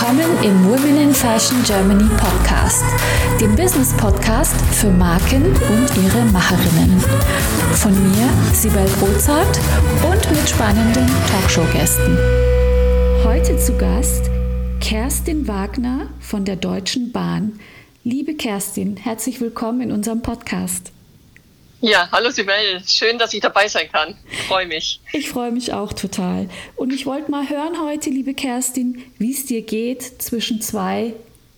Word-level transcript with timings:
Willkommen 0.00 0.42
im 0.42 0.64
Women 0.64 0.96
in 0.96 1.14
Fashion 1.14 1.62
Germany 1.62 2.08
Podcast, 2.16 2.82
dem 3.38 3.54
Business 3.54 3.94
Podcast 3.98 4.56
für 4.72 4.90
Marken 4.90 5.44
und 5.44 6.02
ihre 6.02 6.24
Macherinnen. 6.32 6.98
Von 7.74 7.92
mir, 7.92 8.54
Sibel 8.54 8.86
Rozart 9.02 9.60
und 10.10 10.30
mit 10.30 10.48
spannenden 10.48 11.06
Talkshow-Gästen. 11.30 12.16
Heute 13.24 13.58
zu 13.58 13.76
Gast 13.76 14.30
Kerstin 14.80 15.46
Wagner 15.46 16.08
von 16.18 16.46
der 16.46 16.56
Deutschen 16.56 17.12
Bahn. 17.12 17.60
Liebe 18.02 18.34
Kerstin, 18.34 18.96
herzlich 18.96 19.38
willkommen 19.42 19.82
in 19.82 19.92
unserem 19.92 20.22
Podcast. 20.22 20.92
Ja, 21.82 22.10
hallo 22.12 22.28
Sibel, 22.30 22.52
schön, 22.86 23.16
dass 23.16 23.32
ich 23.32 23.40
dabei 23.40 23.66
sein 23.66 23.90
kann. 23.90 24.14
Freue 24.48 24.66
mich. 24.66 25.00
Ich 25.14 25.30
freue 25.30 25.50
mich 25.50 25.72
auch 25.72 25.94
total. 25.94 26.50
Und 26.76 26.92
ich 26.92 27.06
wollte 27.06 27.30
mal 27.30 27.48
hören 27.48 27.80
heute, 27.82 28.10
liebe 28.10 28.34
Kerstin, 28.34 29.02
wie 29.16 29.32
es 29.32 29.46
dir 29.46 29.62
geht 29.62 30.02
zwischen 30.02 30.60
zwei 30.60 31.14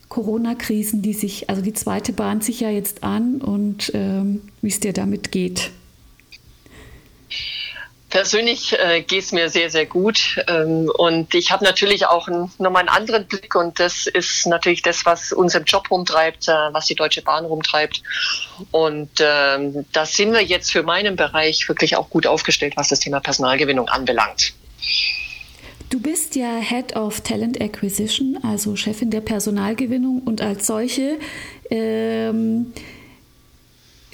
Corona-Krisen, 0.08 1.02
die 1.02 1.12
sich, 1.12 1.50
also 1.50 1.60
die 1.60 1.72
zweite 1.72 2.12
bahnt 2.12 2.44
sich 2.44 2.60
ja 2.60 2.70
jetzt 2.70 3.02
an 3.02 3.40
und 3.40 3.90
ähm, 3.94 4.42
wie 4.60 4.68
es 4.68 4.78
dir 4.78 4.92
damit 4.92 5.32
geht. 5.32 5.70
Persönlich 8.12 8.78
äh, 8.78 9.00
geht 9.00 9.22
es 9.22 9.32
mir 9.32 9.48
sehr, 9.48 9.70
sehr 9.70 9.86
gut. 9.86 10.36
Ähm, 10.46 10.92
und 10.98 11.34
ich 11.34 11.50
habe 11.50 11.64
natürlich 11.64 12.04
auch 12.04 12.28
ein, 12.28 12.52
nochmal 12.58 12.80
einen 12.80 12.90
anderen 12.90 13.26
Blick 13.26 13.54
und 13.54 13.80
das 13.80 14.06
ist 14.06 14.46
natürlich 14.46 14.82
das, 14.82 15.06
was 15.06 15.32
unseren 15.32 15.64
Job 15.64 15.90
rumtreibt, 15.90 16.46
äh, 16.46 16.52
was 16.72 16.84
die 16.84 16.94
Deutsche 16.94 17.22
Bahn 17.22 17.46
rumtreibt. 17.46 18.02
Und 18.70 19.08
ähm, 19.18 19.86
da 19.92 20.04
sind 20.04 20.34
wir 20.34 20.42
jetzt 20.42 20.70
für 20.70 20.82
meinen 20.82 21.16
Bereich 21.16 21.66
wirklich 21.70 21.96
auch 21.96 22.10
gut 22.10 22.26
aufgestellt, 22.26 22.74
was 22.76 22.88
das 22.88 23.00
Thema 23.00 23.20
Personalgewinnung 23.20 23.88
anbelangt. 23.88 24.52
Du 25.88 25.98
bist 25.98 26.36
ja 26.36 26.58
Head 26.58 26.94
of 26.94 27.22
Talent 27.22 27.62
Acquisition, 27.62 28.38
also 28.42 28.76
Chefin 28.76 29.10
der 29.10 29.22
Personalgewinnung 29.22 30.20
und 30.20 30.42
als 30.42 30.66
solche 30.66 31.18
ähm, 31.70 32.74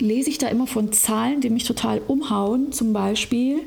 lese 0.01 0.31
ich 0.31 0.39
da 0.39 0.49
immer 0.49 0.67
von 0.67 0.93
Zahlen, 0.93 1.41
die 1.41 1.51
mich 1.51 1.65
total 1.65 2.01
umhauen. 2.07 2.73
Zum 2.73 2.93
Beispiel, 2.93 3.61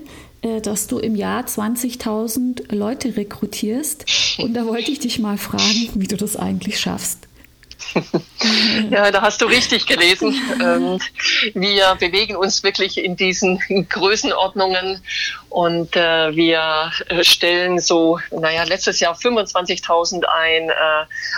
dass 0.63 0.87
du 0.87 0.97
im 0.97 1.15
Jahr 1.15 1.45
20.000 1.45 2.73
Leute 2.73 3.15
rekrutierst. 3.15 4.05
Und 4.39 4.53
da 4.53 4.65
wollte 4.65 4.91
ich 4.91 4.99
dich 4.99 5.19
mal 5.19 5.37
fragen, 5.37 5.89
wie 5.93 6.07
du 6.07 6.17
das 6.17 6.35
eigentlich 6.35 6.79
schaffst. 6.79 7.27
ja, 8.89 9.11
da 9.11 9.21
hast 9.21 9.41
du 9.41 9.45
richtig 9.45 9.85
gelesen. 9.85 10.35
Ähm, 10.61 10.99
wir 11.55 11.95
bewegen 11.99 12.35
uns 12.35 12.61
wirklich 12.61 12.97
in 12.99 13.15
diesen 13.15 13.59
Größenordnungen 13.89 15.01
und 15.51 15.97
äh, 15.97 16.33
wir 16.33 16.91
äh, 17.09 17.25
stellen 17.25 17.79
so, 17.79 18.19
naja, 18.31 18.63
letztes 18.63 19.01
Jahr 19.01 19.15
25.000 19.15 20.23
ein. 20.23 20.69
Äh, 20.69 20.73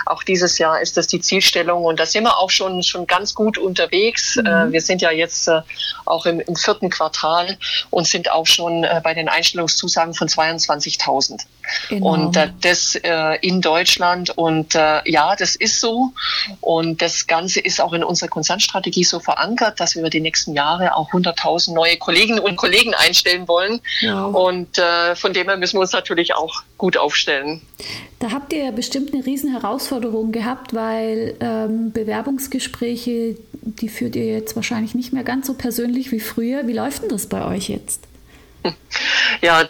auch 0.06 0.22
dieses 0.22 0.58
Jahr 0.58 0.80
ist 0.80 0.96
das 0.96 1.08
die 1.08 1.20
Zielstellung 1.20 1.84
und 1.84 1.98
da 1.98 2.06
sind 2.06 2.22
wir 2.22 2.38
auch 2.38 2.50
schon, 2.50 2.84
schon 2.84 3.08
ganz 3.08 3.34
gut 3.34 3.58
unterwegs. 3.58 4.36
Mhm. 4.36 4.46
Äh, 4.46 4.72
wir 4.72 4.80
sind 4.82 5.02
ja 5.02 5.10
jetzt 5.10 5.48
äh, 5.48 5.62
auch 6.04 6.26
im, 6.26 6.38
im, 6.38 6.54
vierten 6.54 6.90
Quartal 6.90 7.58
und 7.90 8.06
sind 8.06 8.30
auch 8.30 8.46
schon 8.46 8.84
äh, 8.84 9.00
bei 9.02 9.14
den 9.14 9.28
Einstellungszusagen 9.28 10.14
von 10.14 10.28
22.000. 10.28 11.40
Genau. 11.88 12.12
Und 12.12 12.36
äh, 12.36 12.50
das 12.60 12.94
äh, 12.94 13.38
in 13.40 13.60
Deutschland 13.60 14.30
und 14.30 14.76
äh, 14.76 15.00
ja, 15.10 15.34
das 15.34 15.56
ist 15.56 15.80
so. 15.80 16.12
Und 16.60 17.02
das 17.02 17.26
Ganze 17.26 17.58
ist 17.58 17.80
auch 17.80 17.92
in 17.92 18.04
unserer 18.04 18.28
Konzernstrategie 18.28 19.02
so 19.02 19.18
verankert, 19.18 19.80
dass 19.80 19.96
wir 19.96 20.02
über 20.02 20.10
die 20.10 20.20
nächsten 20.20 20.54
Jahre 20.54 20.94
auch 20.94 21.10
100.000 21.10 21.74
neue 21.74 21.96
Kolleginnen 21.96 22.38
und 22.38 22.54
Kollegen 22.54 22.94
einstellen 22.94 23.48
wollen. 23.48 23.80
Ja. 24.04 24.26
Und 24.26 24.78
äh, 24.78 25.14
von 25.16 25.32
dem 25.32 25.48
her 25.48 25.56
müssen 25.56 25.76
wir 25.76 25.80
uns 25.80 25.92
natürlich 25.92 26.34
auch 26.34 26.62
gut 26.78 26.96
aufstellen. 26.96 27.62
Da 28.18 28.30
habt 28.30 28.52
ihr 28.52 28.64
ja 28.64 28.70
bestimmt 28.70 29.12
eine 29.12 29.24
riesen 29.24 29.50
Herausforderung 29.50 30.32
gehabt, 30.32 30.74
weil 30.74 31.36
ähm, 31.40 31.92
Bewerbungsgespräche, 31.92 33.36
die 33.52 33.88
führt 33.88 34.16
ihr 34.16 34.26
jetzt 34.26 34.56
wahrscheinlich 34.56 34.94
nicht 34.94 35.12
mehr 35.12 35.24
ganz 35.24 35.46
so 35.46 35.54
persönlich 35.54 36.12
wie 36.12 36.20
früher. 36.20 36.66
Wie 36.66 36.72
läuft 36.72 37.02
denn 37.02 37.10
das 37.10 37.26
bei 37.26 37.44
euch 37.46 37.68
jetzt? 37.68 38.00
Ja, 39.44 39.62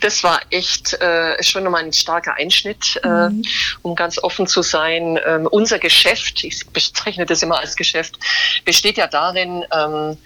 das 0.00 0.22
war 0.22 0.40
echt 0.50 0.92
äh, 1.00 1.42
schon 1.42 1.64
nochmal 1.64 1.82
ein 1.82 1.92
starker 1.92 2.34
Einschnitt, 2.34 3.00
äh, 3.02 3.08
mhm. 3.08 3.42
um 3.82 3.96
ganz 3.96 4.22
offen 4.22 4.46
zu 4.46 4.62
sein. 4.62 5.18
Ähm, 5.26 5.48
unser 5.50 5.80
Geschäft, 5.80 6.44
ich 6.44 6.64
bezeichne 6.68 7.26
das 7.26 7.42
immer 7.42 7.58
als 7.58 7.74
Geschäft, 7.74 8.20
besteht 8.64 8.98
ja 8.98 9.08
darin, 9.08 9.64
ähm, 9.74 10.16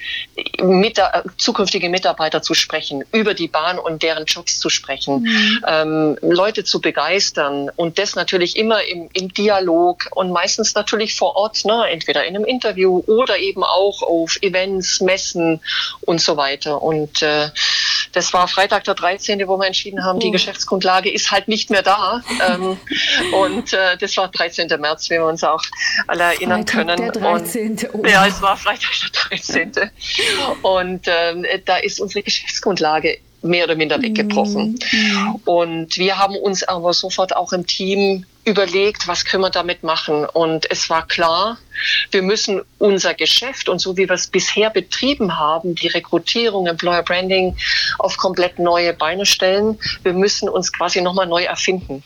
mit 0.62 0.98
der, 0.98 1.24
zukünftige 1.38 1.88
Mitarbeiter 1.88 2.42
zu 2.42 2.52
sprechen, 2.52 3.02
über 3.10 3.32
die 3.32 3.48
Bahn 3.48 3.78
und 3.78 4.02
deren 4.02 4.26
Jobs 4.26 4.58
zu 4.58 4.68
sprechen, 4.68 5.22
mhm. 5.22 5.64
ähm, 5.66 6.18
Leute 6.20 6.64
zu 6.64 6.82
begeistern 6.82 7.70
und 7.76 7.98
das 7.98 8.16
natürlich 8.16 8.58
immer 8.58 8.84
im, 8.84 9.08
im 9.14 9.32
Dialog 9.32 10.08
und 10.10 10.30
meistens 10.30 10.74
natürlich 10.74 11.14
vor 11.14 11.36
Ort, 11.36 11.64
ne, 11.64 11.86
entweder 11.88 12.26
in 12.26 12.36
einem 12.36 12.44
Interview 12.44 13.02
oder 13.06 13.38
eben 13.38 13.64
auch 13.64 14.02
auf 14.02 14.36
Events, 14.42 15.00
Messen 15.00 15.62
und 16.02 16.20
so 16.20 16.36
weiter. 16.36 16.82
Und 16.82 17.22
äh, 17.22 17.48
das 18.12 18.32
war 18.34 18.46
Freitag 18.48 18.84
der 18.90 18.96
13., 18.96 19.46
wo 19.46 19.56
wir 19.56 19.66
entschieden 19.66 20.04
haben, 20.04 20.18
die 20.20 20.30
Geschäftsgrundlage 20.30 21.10
ist 21.10 21.30
halt 21.30 21.48
nicht 21.48 21.70
mehr 21.70 21.82
da. 21.82 22.22
ähm, 22.48 22.76
und 23.32 23.72
äh, 23.72 23.96
das 23.98 24.16
war 24.16 24.28
13. 24.28 24.68
März, 24.80 25.10
wie 25.10 25.14
wir 25.14 25.26
uns 25.26 25.44
auch 25.44 25.62
alle 26.06 26.24
erinnern 26.24 26.66
Freitag 26.66 26.98
können. 26.98 27.12
Der 27.12 27.12
13. 27.12 27.70
Und, 27.70 27.94
oh. 27.94 28.06
Ja, 28.06 28.26
es 28.26 28.42
war 28.42 28.56
Freitag 28.56 28.90
der 29.02 29.38
13. 29.38 29.72
und 30.62 31.06
ähm, 31.06 31.46
da 31.64 31.76
ist 31.76 32.00
unsere 32.00 32.22
Geschäftsgrundlage 32.22 33.18
mehr 33.42 33.64
oder 33.64 33.74
minder 33.74 34.02
weggebrochen. 34.02 34.78
Mhm. 34.92 35.40
Und 35.44 35.96
wir 35.96 36.18
haben 36.18 36.36
uns 36.36 36.62
aber 36.62 36.92
sofort 36.92 37.34
auch 37.34 37.52
im 37.52 37.66
Team 37.66 38.26
überlegt, 38.44 39.06
was 39.06 39.24
können 39.24 39.42
wir 39.42 39.50
damit 39.50 39.82
machen. 39.82 40.24
Und 40.24 40.70
es 40.70 40.88
war 40.90 41.06
klar, 41.06 41.58
wir 42.10 42.22
müssen 42.22 42.62
unser 42.78 43.14
Geschäft 43.14 43.68
und 43.68 43.80
so 43.80 43.96
wie 43.96 44.08
wir 44.08 44.14
es 44.14 44.28
bisher 44.28 44.70
betrieben 44.70 45.38
haben, 45.38 45.74
die 45.74 45.88
Rekrutierung, 45.88 46.66
Employer 46.66 47.02
Branding 47.02 47.56
auf 47.98 48.16
komplett 48.16 48.58
neue 48.58 48.92
Beine 48.92 49.26
stellen. 49.26 49.78
Wir 50.02 50.12
müssen 50.12 50.48
uns 50.48 50.72
quasi 50.72 51.00
nochmal 51.00 51.26
neu 51.26 51.44
erfinden. 51.44 52.02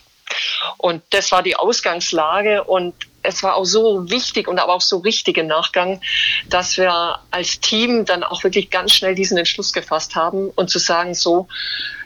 Und 0.78 1.02
das 1.10 1.32
war 1.32 1.42
die 1.42 1.56
Ausgangslage 1.56 2.64
und 2.64 2.94
es 3.22 3.42
war 3.42 3.56
auch 3.56 3.64
so 3.64 4.10
wichtig 4.10 4.48
und 4.48 4.58
aber 4.58 4.74
auch 4.74 4.80
so 4.80 4.98
richtig 4.98 5.38
im 5.38 5.46
Nachgang, 5.46 6.00
dass 6.48 6.76
wir 6.76 7.18
als 7.30 7.60
Team 7.60 8.04
dann 8.04 8.22
auch 8.22 8.44
wirklich 8.44 8.70
ganz 8.70 8.92
schnell 8.92 9.14
diesen 9.14 9.38
Entschluss 9.38 9.72
gefasst 9.72 10.14
haben 10.14 10.50
und 10.50 10.68
zu 10.68 10.78
sagen, 10.78 11.14
so, 11.14 11.48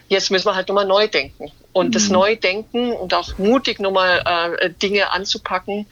jetzt 0.09 0.31
müssen 0.31 0.47
wir 0.47 0.55
halt 0.55 0.67
nochmal 0.67 0.85
neu 0.85 1.07
denken. 1.07 1.51
Und 1.71 1.87
mhm. 1.87 1.91
das 1.91 2.09
Neudenken 2.09 2.91
und 2.91 3.13
auch 3.13 3.37
mutig 3.37 3.79
nochmal 3.79 4.57
äh, 4.59 4.69
Dinge 4.71 5.11
anzupacken, 5.11 5.85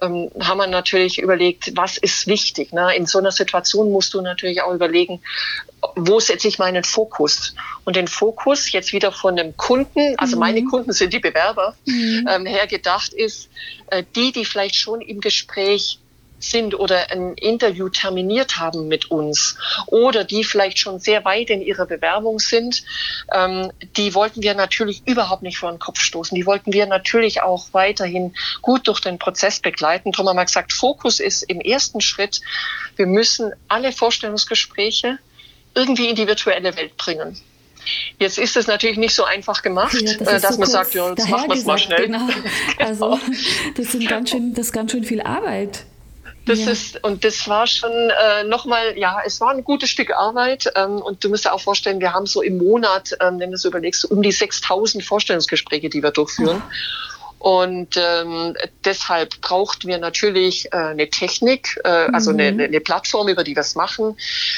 ähm, 0.00 0.30
haben 0.40 0.58
wir 0.58 0.66
natürlich 0.66 1.18
überlegt, 1.18 1.76
was 1.76 1.98
ist 1.98 2.26
wichtig. 2.26 2.72
Ne? 2.72 2.96
In 2.96 3.06
so 3.06 3.18
einer 3.18 3.30
Situation 3.30 3.92
musst 3.92 4.14
du 4.14 4.22
natürlich 4.22 4.62
auch 4.62 4.72
überlegen, 4.72 5.20
wo 5.94 6.18
setze 6.18 6.48
ich 6.48 6.58
meinen 6.58 6.82
Fokus? 6.82 7.54
Und 7.84 7.96
den 7.96 8.08
Fokus 8.08 8.72
jetzt 8.72 8.92
wieder 8.92 9.12
von 9.12 9.36
dem 9.36 9.56
Kunden, 9.56 10.18
also 10.18 10.36
mhm. 10.36 10.40
meine 10.40 10.64
Kunden 10.64 10.92
sind 10.92 11.12
die 11.12 11.20
Bewerber, 11.20 11.76
mhm. 11.84 12.26
ähm, 12.28 12.46
her 12.46 12.66
gedacht 12.66 13.12
ist, 13.12 13.50
äh, 13.88 14.02
die, 14.16 14.32
die 14.32 14.46
vielleicht 14.46 14.76
schon 14.76 15.02
im 15.02 15.20
Gespräch 15.20 15.98
sind 16.38 16.74
oder 16.74 17.10
ein 17.10 17.34
Interview 17.34 17.88
terminiert 17.88 18.58
haben 18.58 18.88
mit 18.88 19.10
uns 19.10 19.56
oder 19.86 20.24
die 20.24 20.44
vielleicht 20.44 20.78
schon 20.78 21.00
sehr 21.00 21.24
weit 21.24 21.50
in 21.50 21.60
ihrer 21.60 21.86
Bewerbung 21.86 22.38
sind, 22.38 22.84
ähm, 23.32 23.72
die 23.96 24.14
wollten 24.14 24.42
wir 24.42 24.54
natürlich 24.54 25.02
überhaupt 25.06 25.42
nicht 25.42 25.58
vor 25.58 25.70
den 25.70 25.78
Kopf 25.78 26.00
stoßen. 26.00 26.34
Die 26.34 26.46
wollten 26.46 26.72
wir 26.72 26.86
natürlich 26.86 27.42
auch 27.42 27.66
weiterhin 27.72 28.34
gut 28.62 28.86
durch 28.88 29.00
den 29.00 29.18
Prozess 29.18 29.60
begleiten. 29.60 30.12
Darum 30.12 30.28
haben 30.28 30.36
wir 30.36 30.44
gesagt, 30.44 30.72
Fokus 30.72 31.20
ist 31.20 31.42
im 31.42 31.60
ersten 31.60 32.00
Schritt, 32.00 32.40
wir 32.96 33.06
müssen 33.06 33.52
alle 33.68 33.92
Vorstellungsgespräche 33.92 35.18
irgendwie 35.74 36.08
in 36.08 36.16
die 36.16 36.26
virtuelle 36.26 36.76
Welt 36.76 36.96
bringen. 36.96 37.38
Jetzt 38.18 38.38
ist 38.38 38.56
es 38.56 38.66
natürlich 38.66 38.98
nicht 38.98 39.14
so 39.14 39.24
einfach 39.24 39.62
gemacht, 39.62 39.94
ja, 39.94 40.14
das 40.18 40.28
äh, 40.28 40.40
dass 40.40 40.54
so 40.54 40.60
man 40.60 40.68
sagt, 40.68 40.94
ja, 40.94 41.08
jetzt 41.10 41.28
machen 41.28 41.48
wir 41.48 41.56
es 41.56 41.64
mal 41.64 41.78
schnell. 41.78 42.06
Genau. 42.06 42.28
Also 42.78 43.18
das, 43.76 43.92
sind 43.92 44.08
ganz 44.08 44.30
schön, 44.30 44.54
das 44.54 44.66
ist 44.66 44.72
ganz 44.72 44.92
schön 44.92 45.04
viel 45.04 45.20
Arbeit. 45.20 45.84
Das 46.48 46.64
ja. 46.64 46.70
ist, 46.70 47.04
und 47.04 47.24
das 47.24 47.46
war 47.46 47.66
schon 47.66 47.90
äh, 47.92 48.44
nochmal, 48.44 48.96
ja, 48.96 49.18
es 49.24 49.38
war 49.40 49.50
ein 49.50 49.64
gutes 49.64 49.90
Stück 49.90 50.12
Arbeit. 50.14 50.72
Ähm, 50.74 51.02
und 51.02 51.22
du 51.22 51.28
musst 51.28 51.44
dir 51.44 51.52
auch 51.52 51.60
vorstellen, 51.60 52.00
wir 52.00 52.14
haben 52.14 52.24
so 52.24 52.40
im 52.40 52.56
Monat, 52.56 53.10
ähm, 53.20 53.38
wenn 53.38 53.50
du 53.50 53.58
so 53.58 53.68
überlegst, 53.68 54.10
um 54.10 54.22
die 54.22 54.32
6000 54.32 55.04
Vorstellungsgespräche, 55.04 55.90
die 55.90 56.02
wir 56.02 56.10
durchführen. 56.10 56.62
Oh. 56.64 57.17
Und 57.38 57.96
ähm, 57.96 58.54
deshalb 58.84 59.40
brauchten 59.40 59.88
wir 59.88 59.98
natürlich 59.98 60.66
äh, 60.72 60.76
eine 60.76 61.08
Technik, 61.08 61.80
äh, 61.84 61.88
also 61.88 62.32
mhm. 62.32 62.40
eine, 62.40 62.64
eine 62.64 62.80
Plattform, 62.80 63.28
über 63.28 63.44
die 63.44 63.54
wir 63.54 63.60
es 63.60 63.74
machen. 63.74 64.16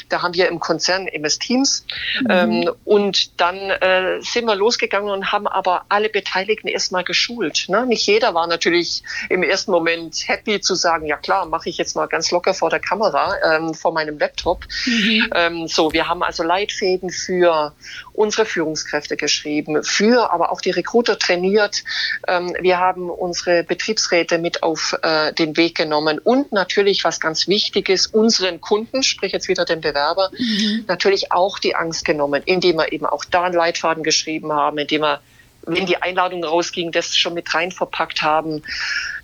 Da 0.08 0.22
haben 0.22 0.34
wir 0.34 0.48
im 0.48 0.60
Konzern 0.60 1.06
MS 1.06 1.38
Teams. 1.38 1.84
Mhm. 2.20 2.26
Ähm, 2.30 2.70
und 2.84 3.40
dann 3.40 3.56
äh, 3.56 4.20
sind 4.20 4.46
wir 4.46 4.54
losgegangen 4.54 5.10
und 5.10 5.32
haben 5.32 5.46
aber 5.46 5.84
alle 5.88 6.08
Beteiligten 6.08 6.68
erstmal 6.68 7.04
geschult. 7.04 7.66
Ne? 7.68 7.86
Nicht 7.86 8.06
jeder 8.06 8.34
war 8.34 8.46
natürlich 8.46 9.02
im 9.28 9.42
ersten 9.42 9.70
Moment 9.70 10.16
happy 10.26 10.60
zu 10.60 10.74
sagen, 10.74 11.06
ja 11.06 11.16
klar, 11.16 11.46
mache 11.46 11.68
ich 11.68 11.76
jetzt 11.76 11.96
mal 11.96 12.06
ganz 12.06 12.30
locker 12.30 12.54
vor 12.54 12.70
der 12.70 12.80
Kamera, 12.80 13.34
ähm, 13.44 13.74
vor 13.74 13.92
meinem 13.92 14.18
Laptop. 14.18 14.64
Mhm. 14.86 15.30
Ähm, 15.34 15.68
so, 15.68 15.92
wir 15.92 16.08
haben 16.08 16.22
also 16.22 16.42
Leitfäden 16.42 17.10
für 17.10 17.72
unsere 18.20 18.44
Führungskräfte 18.44 19.16
geschrieben, 19.16 19.82
für 19.82 20.30
aber 20.30 20.52
auch 20.52 20.60
die 20.60 20.70
Recruiter 20.70 21.18
trainiert. 21.18 21.82
Ähm, 22.28 22.54
wir 22.60 22.78
haben 22.78 23.08
unsere 23.08 23.64
Betriebsräte 23.64 24.36
mit 24.36 24.62
auf 24.62 24.94
äh, 25.02 25.32
den 25.32 25.56
Weg 25.56 25.74
genommen 25.74 26.18
und 26.18 26.52
natürlich, 26.52 27.02
was 27.02 27.18
ganz 27.18 27.48
wichtig 27.48 27.88
ist, 27.88 28.08
unseren 28.12 28.60
Kunden, 28.60 29.02
sprich 29.02 29.32
jetzt 29.32 29.48
wieder 29.48 29.64
den 29.64 29.80
Bewerber, 29.80 30.30
mhm. 30.36 30.84
natürlich 30.86 31.32
auch 31.32 31.58
die 31.58 31.74
Angst 31.74 32.04
genommen, 32.04 32.42
indem 32.44 32.76
wir 32.76 32.92
eben 32.92 33.06
auch 33.06 33.24
da 33.24 33.44
einen 33.44 33.54
Leitfaden 33.54 34.02
geschrieben 34.02 34.52
haben, 34.52 34.76
indem 34.76 35.00
wir 35.00 35.20
wenn 35.66 35.86
die 35.86 35.96
Einladung 36.00 36.44
rausging, 36.44 36.92
das 36.92 37.16
schon 37.16 37.34
mit 37.34 37.52
rein 37.54 37.72
verpackt 37.72 38.22
haben. 38.22 38.62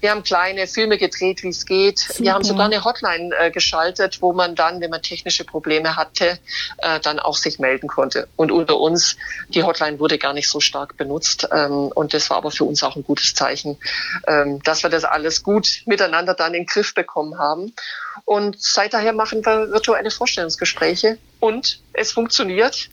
Wir 0.01 0.11
haben 0.11 0.23
kleine 0.23 0.67
Filme 0.67 0.99
gedreht, 0.99 1.43
wie 1.43 1.49
es 1.49 1.65
geht. 1.65 1.99
Super. 1.99 2.21
Wir 2.21 2.35
haben 2.35 2.45
sogar 2.45 2.67
eine 2.67 2.85
Hotline 2.85 3.35
äh, 3.39 3.51
geschaltet, 3.51 4.21
wo 4.21 4.33
man 4.33 4.55
dann, 4.55 4.81
wenn 4.81 4.91
man 4.91 5.03
technische 5.03 5.45
Probleme 5.45 5.97
hatte, 5.97 6.39
äh, 6.79 7.01
dann 7.01 7.19
auch 7.19 7.37
sich 7.37 7.59
melden 7.59 7.89
konnte. 7.89 8.29
Und 8.37 8.53
unter 8.53 8.79
uns, 8.79 9.17
die 9.49 9.63
Hotline 9.63 9.99
wurde 9.99 10.19
gar 10.19 10.35
nicht 10.35 10.49
so 10.49 10.61
stark 10.61 10.97
benutzt. 10.97 11.49
Ähm, 11.51 11.91
und 11.95 12.13
das 12.13 12.29
war 12.31 12.39
aber 12.39 12.51
für 12.51 12.65
uns 12.65 12.83
auch 12.83 12.97
ein 12.97 13.05
gutes 13.05 13.35
Zeichen, 13.35 13.79
ähm, 14.27 14.63
dass 14.63 14.83
wir 14.83 14.91
das 14.91 15.05
alles 15.05 15.43
gut 15.43 15.83
miteinander 15.87 16.35
dann 16.35 16.55
in 16.55 16.63
den 16.63 16.67
Griff 16.67 16.95
bekommen 16.95 17.39
haben. 17.39 17.73
Und 18.25 18.61
seit 18.61 18.93
daher 18.93 19.13
machen 19.13 19.45
wir 19.45 19.71
virtuelle 19.71 20.11
Vorstellungsgespräche 20.11 21.19
und 21.41 21.81
es 21.93 22.13
funktioniert 22.13 22.91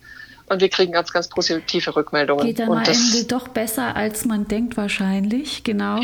und 0.50 0.62
wir 0.62 0.69
kriegen 0.69 0.92
ganz, 0.92 1.12
ganz 1.12 1.28
positive 1.28 1.95
Rückmeldungen. 1.95 2.45
Geht 2.45 2.60
dann 2.60 2.72
am 2.72 2.84
Ende 2.84 3.24
doch 3.25 3.48
besser, 3.48 3.95
als 3.95 4.25
man 4.25 4.48
denkt 4.48 4.78
wahrscheinlich, 4.78 5.63
genau. 5.63 6.00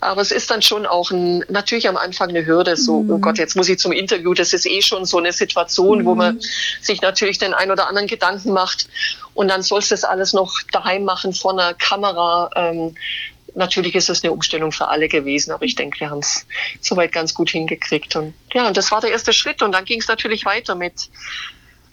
Aber 0.00 0.22
es 0.22 0.30
ist 0.30 0.50
dann 0.50 0.62
schon 0.62 0.86
auch 0.86 1.10
ein, 1.10 1.44
natürlich 1.48 1.88
am 1.88 1.96
Anfang 1.96 2.30
eine 2.30 2.46
Hürde, 2.46 2.76
so, 2.76 3.02
mhm. 3.02 3.10
oh 3.10 3.18
Gott, 3.18 3.38
jetzt 3.38 3.54
muss 3.54 3.68
ich 3.68 3.78
zum 3.78 3.92
Interview. 3.92 4.32
Das 4.34 4.52
ist 4.52 4.66
eh 4.66 4.80
schon 4.80 5.04
so 5.04 5.18
eine 5.18 5.32
Situation, 5.32 6.00
mhm. 6.00 6.04
wo 6.06 6.14
man 6.14 6.40
sich 6.80 7.02
natürlich 7.02 7.38
den 7.38 7.54
ein 7.54 7.70
oder 7.70 7.88
anderen 7.88 8.08
Gedanken 8.08 8.52
macht. 8.52 8.88
Und 9.34 9.48
dann 9.48 9.62
sollst 9.62 9.90
du 9.90 9.94
das 9.94 10.04
alles 10.04 10.32
noch 10.32 10.54
daheim 10.72 11.04
machen 11.04 11.34
vor 11.34 11.52
einer 11.52 11.74
Kamera. 11.74 12.50
Ähm, 12.56 12.94
natürlich 13.54 13.94
ist 13.94 14.08
es 14.08 14.22
eine 14.22 14.32
Umstellung 14.32 14.72
für 14.72 14.88
alle 14.88 15.08
gewesen, 15.08 15.52
aber 15.52 15.64
ich 15.64 15.74
denke, 15.74 16.00
wir 16.00 16.10
haben 16.10 16.20
es 16.20 16.46
soweit 16.80 17.12
ganz 17.12 17.34
gut 17.34 17.50
hingekriegt. 17.50 18.16
Und 18.16 18.34
ja, 18.52 18.66
und 18.66 18.76
das 18.76 18.90
war 18.90 19.00
der 19.00 19.10
erste 19.10 19.32
Schritt. 19.32 19.62
Und 19.62 19.72
dann 19.72 19.84
ging 19.84 20.00
es 20.00 20.08
natürlich 20.08 20.44
weiter 20.44 20.74
mit 20.74 21.10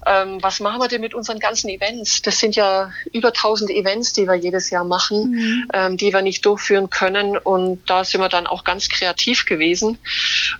ähm, 0.06 0.42
was 0.42 0.60
machen 0.60 0.80
wir 0.80 0.88
denn 0.88 1.02
mit 1.02 1.14
unseren 1.14 1.40
ganzen 1.40 1.70
Events? 1.70 2.22
Das 2.22 2.40
sind 2.40 2.56
ja 2.56 2.92
über 3.12 3.30
1000 3.30 3.70
Events, 3.70 4.14
die 4.14 4.28
wir 4.28 4.36
jedes 4.36 4.70
Jahr 4.70 4.84
machen, 4.84 5.32
mhm. 5.32 5.68
ähm, 5.74 5.98
die 5.98 6.12
wir 6.12 6.22
nicht 6.22 6.46
durchführen 6.46 6.90
können. 6.90 7.38
Und 7.38 7.88
da 7.90 8.04
sind 8.04 8.22
wir 8.22 8.30
dann 8.30 8.48
auch 8.48 8.64
ganz 8.64 8.90
kreativ 8.90 9.46
gewesen. 9.46 10.00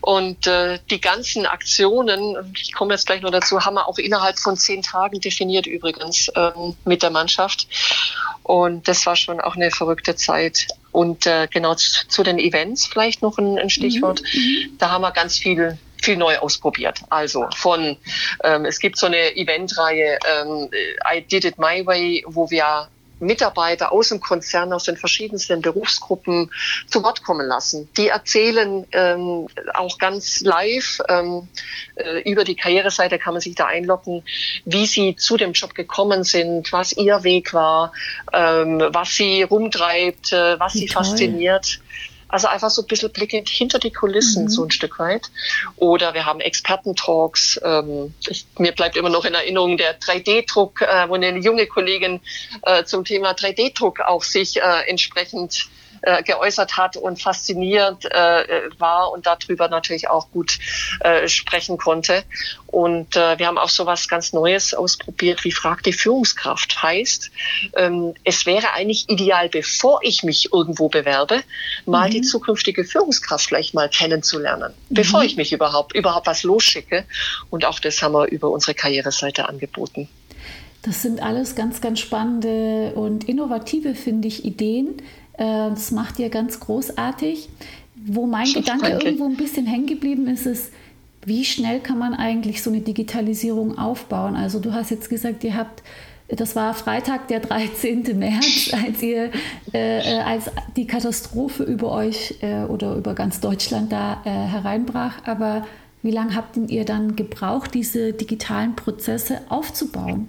Und 0.02 0.46
äh, 0.48 0.80
die 0.90 1.02
ganzen 1.02 1.46
Aktionen, 1.46 2.54
ich 2.56 2.74
komme 2.74 2.94
jetzt 2.94 3.08
gleich 3.08 3.22
noch 3.22 3.32
dazu, 3.32 3.66
haben 3.66 3.76
wir 3.76 3.88
auch 3.88 3.98
innerhalb 3.98 4.38
von 4.38 4.58
zehn 4.58 4.84
Tagen 4.84 5.20
definiert 5.20 5.66
übrigens 5.66 6.32
ähm, 6.36 6.76
mit 6.86 7.02
der 7.02 7.10
Mannschaft. 7.10 7.68
Und 8.44 8.88
das 8.88 9.06
war 9.06 9.16
schon 9.16 9.40
auch 9.42 9.56
eine 9.56 9.72
verrückte 9.72 10.16
Zeit. 10.16 10.68
Und 10.92 11.26
äh, 11.26 11.48
genau 11.50 11.76
zu, 11.76 12.08
zu, 12.08 12.22
den 12.22 12.38
Events 12.38 12.86
vielleicht 12.86 13.22
noch 13.22 13.38
ein, 13.38 13.58
ein 13.58 13.70
Stichwort. 13.70 14.22
Mhm. 14.22 14.40
mhm. 14.40 14.78
Da 14.78 14.92
haben 14.92 15.02
wir 15.02 15.12
ganz 15.12 15.38
viel 15.38 15.78
viel 16.02 16.18
neu 16.18 16.38
ausprobiert. 16.38 17.00
Also 17.10 17.48
von, 17.56 17.98
ähm, 18.44 18.66
es 18.66 18.80
gibt 18.80 18.98
so 18.98 19.06
eine 19.06 19.36
Eventreihe 19.36 20.20
ähm, 20.28 20.70
I 21.14 21.22
Did 21.22 21.46
It 21.46 21.58
My 21.58 21.86
Way, 21.86 22.24
wo 22.28 22.50
wir 22.50 22.90
Mitarbeiter 23.22 23.92
aus 23.92 24.10
dem 24.10 24.20
Konzern, 24.20 24.74
aus 24.74 24.84
den 24.86 24.98
verschiedensten 24.98 25.62
Berufsgruppen 25.62 26.52
zu 26.88 27.04
Wort 27.04 27.24
kommen 27.24 27.48
lassen. 27.48 27.88
Die 27.96 28.08
erzählen 28.08 28.86
ähm, 28.92 29.48
auch 29.74 29.98
ganz 29.98 30.42
live, 30.42 31.00
ähm, 31.08 31.48
äh, 31.96 32.30
über 32.30 32.44
die 32.44 32.56
Karriereseite 32.56 33.20
kann 33.20 33.34
man 33.34 33.42
sich 33.42 33.56
da 33.56 33.68
einloggen, 33.68 34.24
wie 34.66 34.86
sie 34.86 35.16
zu 35.16 35.38
dem 35.38 35.54
Job 35.54 35.76
gekommen 35.76 36.24
sind, 36.24 36.72
was 36.74 36.94
ihr 36.94 37.24
Weg 37.24 37.54
war, 37.54 37.94
ähm, 38.34 38.82
was 38.92 39.16
sie 39.16 39.44
rumtreibt, 39.44 40.34
äh, 40.34 40.60
was 40.60 40.74
wie 40.74 40.80
sie 40.80 40.86
toll. 40.88 41.04
fasziniert. 41.04 41.80
Also 42.32 42.48
einfach 42.48 42.70
so 42.70 42.82
ein 42.82 42.88
bisschen 42.88 43.12
Blicke 43.12 43.44
hinter 43.46 43.78
die 43.80 43.92
Kulissen, 43.92 44.46
mhm. 44.46 44.50
so 44.50 44.64
ein 44.64 44.72
Stück 44.72 45.00
weit. 45.00 45.30
Oder 45.76 46.14
wir 46.14 46.26
haben 46.26 46.40
Expertentalks. 46.40 47.60
Ähm, 47.64 48.14
ich, 48.28 48.46
mir 48.58 48.72
bleibt 48.72 48.96
immer 48.96 49.10
noch 49.10 49.26
in 49.26 49.34
Erinnerung 49.34 49.78
der 49.78 50.00
3D-Druck, 50.00 50.82
äh, 50.82 51.10
wo 51.10 51.16
eine 51.16 51.38
junge 51.40 51.68
Kollegin 51.68 52.22
äh, 52.64 52.84
zum 52.86 53.04
Thema 53.04 53.32
3D-Druck 53.32 54.00
auch 54.00 54.24
sich 54.24 54.62
äh, 54.62 54.88
entsprechend 54.88 55.68
äh, 56.02 56.24
geäußert 56.24 56.78
hat 56.78 56.98
und 56.98 57.22
fasziniert 57.22 58.06
äh, 58.06 58.70
war 58.78 59.12
und 59.12 59.26
darüber 59.26 59.68
natürlich 59.68 60.10
auch 60.10 60.32
gut 60.32 60.58
äh, 61.02 61.28
sprechen 61.28 61.78
konnte. 61.78 62.24
Und 62.68 63.16
äh, 63.16 63.38
wir 63.38 63.48
haben 63.48 63.58
auch 63.58 63.70
so 63.70 63.86
was 63.86 64.08
ganz 64.08 64.34
Neues 64.34 64.74
ausprobiert, 64.74 65.44
wie 65.44 65.52
Frag 65.52 65.84
die 65.84 65.94
Führungskraft. 65.94 66.82
Heißt, 66.82 67.32
ähm, 67.76 68.14
es 68.24 68.46
wäre 68.46 68.72
eigentlich 68.74 69.10
ideal, 69.10 69.50
bevor 69.50 70.00
ich 70.04 70.24
mich 70.24 70.54
irgendwo 70.54 70.90
bewerbe, 70.90 71.44
mal 71.86 72.08
mhm. 72.08 72.14
die 72.14 72.22
zukünftige 72.22 72.86
Führungskraft 72.86 73.46
vielleicht 73.46 73.74
mal 73.74 73.90
kennenzulernen, 73.90 74.74
mhm. 74.90 74.96
bevor 74.96 75.24
ich 75.24 75.36
mich 75.36 75.52
überhaupt, 75.52 75.94
überhaupt 75.94 76.28
was 76.28 76.44
losschicke. 76.44 77.06
Und 77.50 77.66
auch 77.66 77.80
das 77.80 78.02
haben 78.02 78.14
wir 78.14 78.28
über 78.28 78.50
unsere 78.50 78.74
Karriereseite 78.74 79.48
angeboten. 79.48 80.08
Das 80.84 81.04
sind 81.04 81.22
alles 81.22 81.56
ganz, 81.56 81.80
ganz 81.80 82.00
spannende 82.00 82.94
und 82.96 83.30
innovative, 83.30 83.94
finde 83.94 84.28
ich, 84.28 84.44
Ideen, 84.46 84.98
das 85.38 85.92
macht 85.92 86.20
ihr 86.20 86.30
ganz 86.30 86.60
großartig. 86.60 87.50
Wo 88.06 88.26
mein 88.26 88.46
Schiff, 88.46 88.66
Gedanke 88.66 88.90
danke. 88.90 89.06
irgendwo 89.06 89.26
ein 89.26 89.38
bisschen 89.38 89.66
hängen 89.66 89.86
geblieben 89.86 90.28
ist, 90.28 90.46
ist, 90.46 90.72
wie 91.26 91.46
schnell 91.46 91.80
kann 91.80 91.98
man 91.98 92.14
eigentlich 92.14 92.64
so 92.64 92.70
eine 92.70 92.82
Digitalisierung 92.82 93.78
aufbauen? 93.78 94.36
Also 94.36 94.60
du 94.60 94.74
hast 94.74 94.90
jetzt 94.90 95.10
gesagt, 95.10 95.44
ihr 95.44 95.56
habt, 95.56 95.84
das 96.28 96.56
war 96.56 96.74
Freitag, 96.74 97.28
der 97.28 97.42
13. 97.42 98.04
März, 98.18 98.72
als 98.74 99.02
ihr, 99.04 99.32
äh, 99.74 100.18
äh, 100.18 100.20
als 100.22 100.50
die 100.76 100.88
Katastrophe 100.88 101.64
über 101.64 101.92
euch 101.92 102.36
äh, 102.42 102.64
oder 102.64 102.96
über 102.96 103.14
ganz 103.14 103.40
Deutschland 103.40 103.92
da 103.92 104.22
äh, 104.26 104.30
hereinbrach. 104.30 105.24
Aber 105.26 105.68
wie 106.02 106.12
lange 106.12 106.36
habt 106.36 106.58
ihr 106.58 106.86
dann 106.86 107.16
gebraucht, 107.16 107.74
diese 107.76 108.14
digitalen 108.14 108.76
Prozesse 108.76 109.42
aufzubauen? 109.50 110.28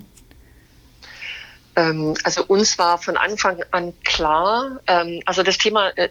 Ähm, 1.77 2.15
also 2.25 2.45
uns 2.45 2.79
war 2.79 2.99
von 2.99 3.17
Anfang 3.17 3.63
an 3.71 3.93
klar, 4.05 4.81
ähm, 4.87 5.21
also 5.25 5.43
das 5.43 5.59
Thema, 5.59 5.91
äh, 5.97 6.11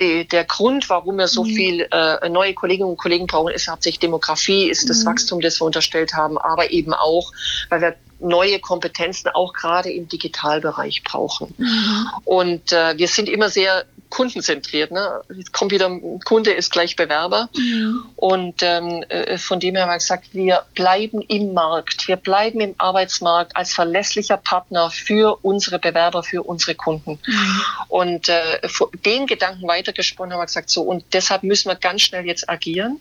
die, 0.00 0.26
der 0.26 0.44
Grund, 0.44 0.88
warum 0.88 1.16
wir 1.16 1.28
so 1.28 1.44
mhm. 1.44 1.48
viel 1.48 1.88
äh, 1.90 2.28
neue 2.28 2.54
Kolleginnen 2.54 2.90
und 2.90 2.96
Kollegen 2.96 3.26
brauchen, 3.26 3.52
ist 3.52 3.68
hauptsächlich 3.68 3.98
Demografie, 3.98 4.70
ist 4.70 4.88
das 4.88 5.00
mhm. 5.00 5.06
Wachstum, 5.06 5.40
das 5.40 5.60
wir 5.60 5.66
unterstellt 5.66 6.14
haben, 6.14 6.38
aber 6.38 6.70
eben 6.70 6.94
auch, 6.94 7.32
weil 7.68 7.80
wir 7.80 7.96
neue 8.20 8.58
Kompetenzen 8.58 9.28
auch 9.28 9.52
gerade 9.52 9.90
im 9.90 10.08
Digitalbereich 10.08 11.02
brauchen. 11.04 11.54
Mhm. 11.56 12.06
Und 12.24 12.72
äh, 12.72 12.96
wir 12.96 13.08
sind 13.08 13.28
immer 13.28 13.48
sehr 13.48 13.84
kundenzentriert. 14.10 14.90
Ne? 14.90 15.22
Jetzt 15.34 15.52
kommt 15.52 15.72
wieder, 15.72 15.90
Kunde 16.24 16.52
ist 16.52 16.72
gleich 16.72 16.96
Bewerber. 16.96 17.48
Mhm. 17.56 18.04
Und 18.16 18.62
ähm, 18.62 19.04
äh, 19.08 19.38
von 19.38 19.60
dem 19.60 19.74
her 19.74 19.84
haben 19.84 19.90
wir 19.90 19.98
gesagt, 19.98 20.34
wir 20.34 20.64
bleiben 20.74 21.22
im 21.22 21.54
Markt, 21.54 22.08
wir 22.08 22.16
bleiben 22.16 22.60
im 22.60 22.74
Arbeitsmarkt 22.78 23.56
als 23.56 23.72
verlässlicher 23.72 24.36
Partner 24.36 24.90
für 24.90 25.38
unsere 25.42 25.78
Bewerber, 25.78 26.22
für 26.22 26.42
unsere 26.42 26.74
Kunden. 26.74 27.18
Mhm. 27.26 27.62
Und 27.88 28.28
äh, 28.28 28.60
den 29.04 29.26
Gedanken 29.26 29.66
weitergesponnen 29.68 30.32
haben 30.32 30.40
wir 30.40 30.46
gesagt, 30.46 30.70
so, 30.70 30.82
und 30.82 31.04
deshalb 31.12 31.42
müssen 31.42 31.68
wir 31.68 31.76
ganz 31.76 32.02
schnell 32.02 32.26
jetzt 32.26 32.48
agieren. 32.48 33.00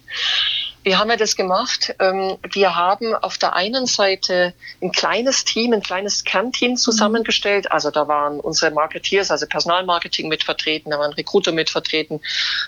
Wie 0.84 0.96
haben 0.96 1.10
wir 1.10 1.18
das 1.18 1.36
gemacht? 1.36 1.94
Ähm, 2.00 2.38
wir 2.54 2.76
haben 2.76 3.14
auf 3.14 3.38
der 3.38 3.56
einen 3.56 3.88
Seite 3.88 4.54
ein 4.82 4.92
kleines 4.92 5.44
Team, 5.44 5.74
ein 5.74 5.82
kleines 5.82 6.24
Kernteam 6.24 6.72
mhm. 6.72 6.78
zusammengestellt. 6.78 7.72
Also 7.72 7.92
da 7.92 8.08
waren 8.08 8.40
unsere 8.40 8.72
Marketeers, 8.72 9.30
also 9.30 9.48
Personalmarketing 9.48 10.30
mit 10.30 10.44
vertreten, 10.44 10.92
da 10.92 11.00
waren 11.00 11.14
Recruiter 11.14 11.52
mit 11.52 11.70
vertreten, 11.70 12.22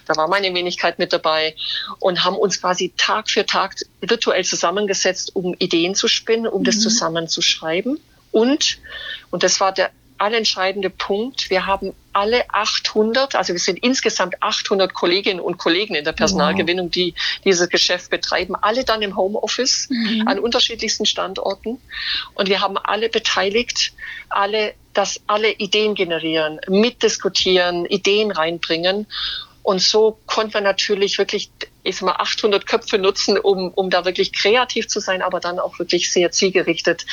da 0.06 0.16
war 0.18 0.28
meine 0.28 0.54
Wenigkeit 0.54 1.00
mit 1.00 1.14
dabei 1.14 1.56
und 2.00 2.26
haben 2.26 2.36
uns 2.36 2.60
quasi 2.60 2.94
Tag 2.98 3.30
für 3.30 3.46
Tag 3.46 3.76
virtuell 4.02 4.44
zusammengesetzt, 4.44 5.36
um 5.36 5.56
Ideen 5.60 5.96
zu 5.96 6.08
spinnen, 6.08 6.48
um 6.48 6.62
mhm. 6.62 6.66
das 6.66 6.82
zusammenzuschreiben. 6.82 8.00
Und, 8.32 8.80
und 9.32 9.44
das 9.44 9.60
war 9.60 9.72
der 9.72 9.92
allentscheidende 10.20 10.90
Punkt. 10.90 11.50
Wir 11.50 11.66
haben 11.66 11.94
alle 12.14 12.50
800, 12.50 13.36
also 13.36 13.54
wir 13.54 13.60
sind 13.60 13.80
insgesamt 13.80 14.42
800 14.42 14.94
Kolleginnen 14.94 15.40
und 15.40 15.58
Kollegen 15.58 15.96
in 15.96 16.04
der 16.04 16.12
Personalgewinnung, 16.12 16.88
wow. 16.88 16.92
die 16.92 17.14
dieses 17.46 17.70
Geschäft 17.70 18.10
betreiben, 18.10 18.56
alle 18.56 18.84
dann 18.84 19.02
im 19.02 19.16
Homeoffice 19.16 19.88
mhm. 19.90 20.28
an 20.28 20.40
unterschiedlichsten 20.40 21.06
Standorten. 21.06 21.80
Und 22.34 22.50
wir 22.50 22.62
haben 22.62 22.78
alle 22.78 23.10
beteiligt, 23.10 23.94
alle, 24.30 24.74
dass 24.94 25.22
alle 25.28 25.52
Ideen 25.52 25.96
generieren, 25.96 26.60
mitdiskutieren, 26.68 27.86
Ideen 27.86 28.32
reinbringen. 28.32 29.08
Und 29.64 29.82
so 29.82 30.18
konnten 30.26 30.54
wir 30.56 30.62
natürlich 30.62 31.18
wirklich 31.18 31.52
ich 31.90 31.98
sag 31.98 32.06
mal, 32.06 32.16
800 32.16 32.66
Köpfe 32.66 32.98
nutzen, 32.98 33.38
um, 33.38 33.70
um 33.70 33.90
da 33.90 34.06
wirklich 34.06 34.32
kreativ 34.32 34.88
zu 34.88 35.00
sein, 35.00 35.22
aber 35.22 35.40
dann 35.40 35.60
auch 35.60 35.80
wirklich 35.80 36.12
sehr 36.12 36.32
zielgerichtet 36.32 37.06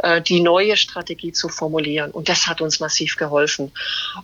äh, 0.00 0.20
die 0.20 0.40
neue 0.40 0.76
Strategie 0.76 1.32
zu 1.32 1.48
formulieren. 1.48 2.10
Und 2.10 2.28
das 2.28 2.46
hat 2.46 2.60
uns 2.60 2.80
massiv 2.80 3.16
geholfen. 3.16 3.72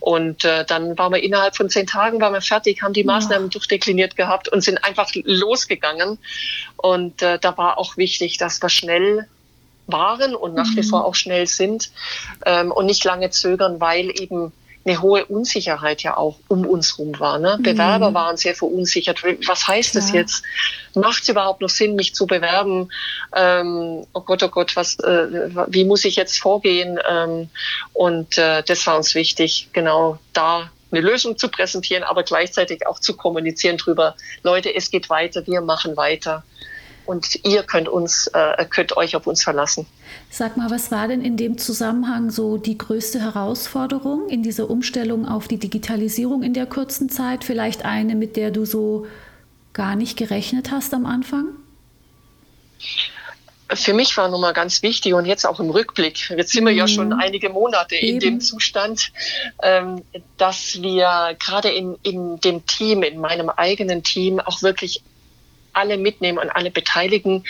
Und 0.00 0.44
äh, 0.44 0.64
dann 0.64 0.98
waren 0.98 1.12
wir 1.12 1.22
innerhalb 1.22 1.56
von 1.56 1.70
zehn 1.70 1.86
Tagen 1.86 2.20
waren 2.20 2.32
wir 2.32 2.42
fertig, 2.42 2.82
haben 2.82 2.92
die 2.92 3.04
Maßnahmen 3.04 3.48
ja. 3.48 3.50
durchdekliniert 3.50 4.16
gehabt 4.16 4.48
und 4.48 4.62
sind 4.62 4.84
einfach 4.84 5.10
losgegangen. 5.14 6.18
Und 6.76 7.22
äh, 7.22 7.38
da 7.38 7.56
war 7.56 7.78
auch 7.78 7.96
wichtig, 7.96 8.36
dass 8.36 8.60
wir 8.60 8.68
schnell 8.68 9.26
waren 9.86 10.34
und 10.34 10.54
nach 10.54 10.70
mhm. 10.70 10.76
wie 10.76 10.82
vor 10.82 11.04
auch 11.04 11.14
schnell 11.14 11.46
sind 11.46 11.90
ähm, 12.46 12.72
und 12.72 12.86
nicht 12.86 13.04
lange 13.04 13.30
zögern, 13.30 13.80
weil 13.80 14.10
eben 14.20 14.52
eine 14.84 15.02
hohe 15.02 15.26
Unsicherheit 15.26 16.02
ja 16.02 16.16
auch 16.16 16.38
um 16.48 16.66
uns 16.66 16.98
rum 16.98 17.18
war. 17.18 17.38
Ne? 17.38 17.56
Mhm. 17.58 17.62
Bewerber 17.62 18.14
waren 18.14 18.36
sehr 18.36 18.54
verunsichert. 18.54 19.22
Was 19.46 19.66
heißt 19.66 19.92
Klar. 19.92 20.02
das 20.02 20.12
jetzt? 20.12 20.42
Macht 20.94 21.22
es 21.22 21.28
überhaupt 21.28 21.60
noch 21.60 21.68
Sinn, 21.68 21.96
mich 21.96 22.14
zu 22.14 22.26
bewerben? 22.26 22.90
Ähm, 23.34 24.06
oh 24.12 24.20
Gott, 24.20 24.42
oh 24.42 24.48
Gott, 24.48 24.76
was, 24.76 24.98
äh, 25.00 25.50
wie 25.68 25.84
muss 25.84 26.04
ich 26.04 26.16
jetzt 26.16 26.38
vorgehen? 26.38 26.98
Ähm, 27.08 27.50
und 27.92 28.38
äh, 28.38 28.62
das 28.62 28.86
war 28.86 28.96
uns 28.96 29.14
wichtig, 29.14 29.68
genau 29.72 30.18
da 30.32 30.70
eine 30.90 31.00
Lösung 31.00 31.38
zu 31.38 31.48
präsentieren, 31.48 32.02
aber 32.02 32.22
gleichzeitig 32.22 32.86
auch 32.86 32.98
zu 32.98 33.16
kommunizieren 33.16 33.76
drüber. 33.76 34.16
Leute, 34.42 34.74
es 34.74 34.90
geht 34.90 35.08
weiter, 35.10 35.46
wir 35.46 35.60
machen 35.60 35.96
weiter 35.96 36.42
und 37.10 37.44
ihr 37.44 37.64
könnt 37.64 37.88
uns, 37.88 38.28
äh, 38.28 38.64
könnt 38.66 38.96
euch 38.96 39.16
auf 39.16 39.26
uns 39.26 39.42
verlassen. 39.42 39.84
Sag 40.30 40.56
mal, 40.56 40.70
was 40.70 40.92
war 40.92 41.08
denn 41.08 41.22
in 41.22 41.36
dem 41.36 41.58
Zusammenhang 41.58 42.30
so 42.30 42.56
die 42.56 42.78
größte 42.78 43.20
Herausforderung 43.20 44.28
in 44.28 44.44
dieser 44.44 44.70
Umstellung 44.70 45.26
auf 45.26 45.48
die 45.48 45.58
Digitalisierung 45.58 46.44
in 46.44 46.54
der 46.54 46.66
kurzen 46.66 47.10
Zeit? 47.10 47.42
Vielleicht 47.42 47.84
eine, 47.84 48.14
mit 48.14 48.36
der 48.36 48.52
du 48.52 48.64
so 48.64 49.08
gar 49.72 49.96
nicht 49.96 50.16
gerechnet 50.16 50.70
hast 50.70 50.94
am 50.94 51.04
Anfang? 51.04 51.46
für 53.72 53.94
mich 53.94 54.16
war 54.16 54.28
nun 54.28 54.40
mal 54.40 54.52
ganz 54.52 54.82
wichtig 54.82 55.14
und 55.14 55.26
jetzt 55.26 55.46
auch 55.46 55.60
im 55.60 55.70
Rückblick, 55.70 56.30
jetzt 56.30 56.50
sind 56.50 56.64
wir 56.64 56.72
ja 56.72 56.88
schon 56.88 57.08
mhm. 57.08 57.20
einige 57.20 57.50
Monate 57.50 57.94
Eben. 57.94 58.14
in 58.14 58.18
dem 58.20 58.40
Zustand, 58.40 59.12
ähm, 59.62 60.02
dass 60.38 60.82
wir 60.82 61.36
gerade 61.38 61.68
in, 61.68 61.96
in 62.02 62.40
dem 62.40 62.66
Team, 62.66 63.04
in 63.04 63.20
meinem 63.20 63.48
eigenen 63.48 64.02
Team 64.02 64.40
auch 64.40 64.62
wirklich 64.62 65.02
alle 65.72 65.96
mitnehmen 65.96 66.38
und 66.38 66.50
alle 66.50 66.70
beteiligen 66.70 67.44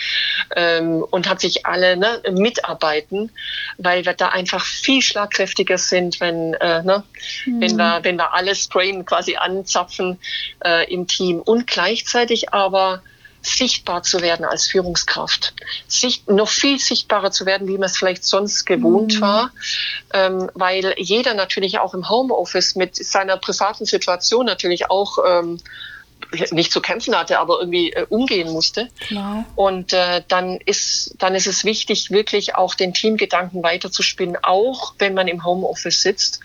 ähm, 0.55 1.03
und 1.09 1.29
hat 1.29 1.41
sich 1.41 1.65
alle 1.65 1.97
ne, 1.97 2.21
mitarbeiten, 2.31 3.31
weil 3.77 4.05
wir 4.05 4.13
da 4.13 4.29
einfach 4.29 4.65
viel 4.65 5.01
schlagkräftiger 5.01 5.77
sind, 5.77 6.19
wenn, 6.19 6.53
äh, 6.55 6.83
ne, 6.83 7.03
mhm. 7.45 7.61
wenn, 7.61 7.75
wir, 7.77 7.99
wenn 8.03 8.17
wir 8.17 8.33
alles 8.33 8.67
Brain 8.67 9.05
quasi 9.05 9.35
anzapfen 9.35 10.19
äh, 10.63 10.91
im 10.91 11.07
Team 11.07 11.39
und 11.39 11.67
gleichzeitig 11.67 12.53
aber 12.53 13.01
sichtbar 13.41 14.03
zu 14.03 14.21
werden 14.21 14.45
als 14.45 14.67
Führungskraft, 14.67 15.53
Sicht, 15.87 16.29
noch 16.29 16.49
viel 16.49 16.79
sichtbarer 16.79 17.31
zu 17.31 17.45
werden, 17.45 17.67
wie 17.67 17.77
man 17.77 17.83
es 17.83 17.97
vielleicht 17.97 18.23
sonst 18.23 18.65
gewohnt 18.65 19.15
mhm. 19.15 19.21
war, 19.21 19.51
ähm, 20.13 20.49
weil 20.53 20.93
jeder 20.97 21.33
natürlich 21.33 21.79
auch 21.79 21.93
im 21.93 22.09
Homeoffice 22.09 22.75
mit 22.75 22.95
seiner 22.95 23.37
privaten 23.37 23.85
Situation 23.85 24.45
natürlich 24.45 24.89
auch 24.89 25.17
ähm, 25.27 25.59
nicht 26.51 26.71
zu 26.71 26.81
kämpfen 26.81 27.15
hatte, 27.15 27.39
aber 27.39 27.59
irgendwie 27.59 27.91
äh, 27.93 28.05
umgehen 28.09 28.51
musste. 28.51 28.89
Klar. 28.99 29.45
Und 29.55 29.93
äh, 29.93 30.23
dann 30.27 30.57
ist 30.57 31.15
dann 31.17 31.35
ist 31.35 31.47
es 31.47 31.63
wichtig, 31.63 32.11
wirklich 32.11 32.55
auch 32.55 32.75
den 32.75 32.93
Teamgedanken 32.93 33.63
weiterzuspinnen, 33.63 34.37
auch 34.43 34.93
wenn 34.99 35.13
man 35.13 35.27
im 35.27 35.45
Homeoffice 35.45 36.01
sitzt. 36.01 36.39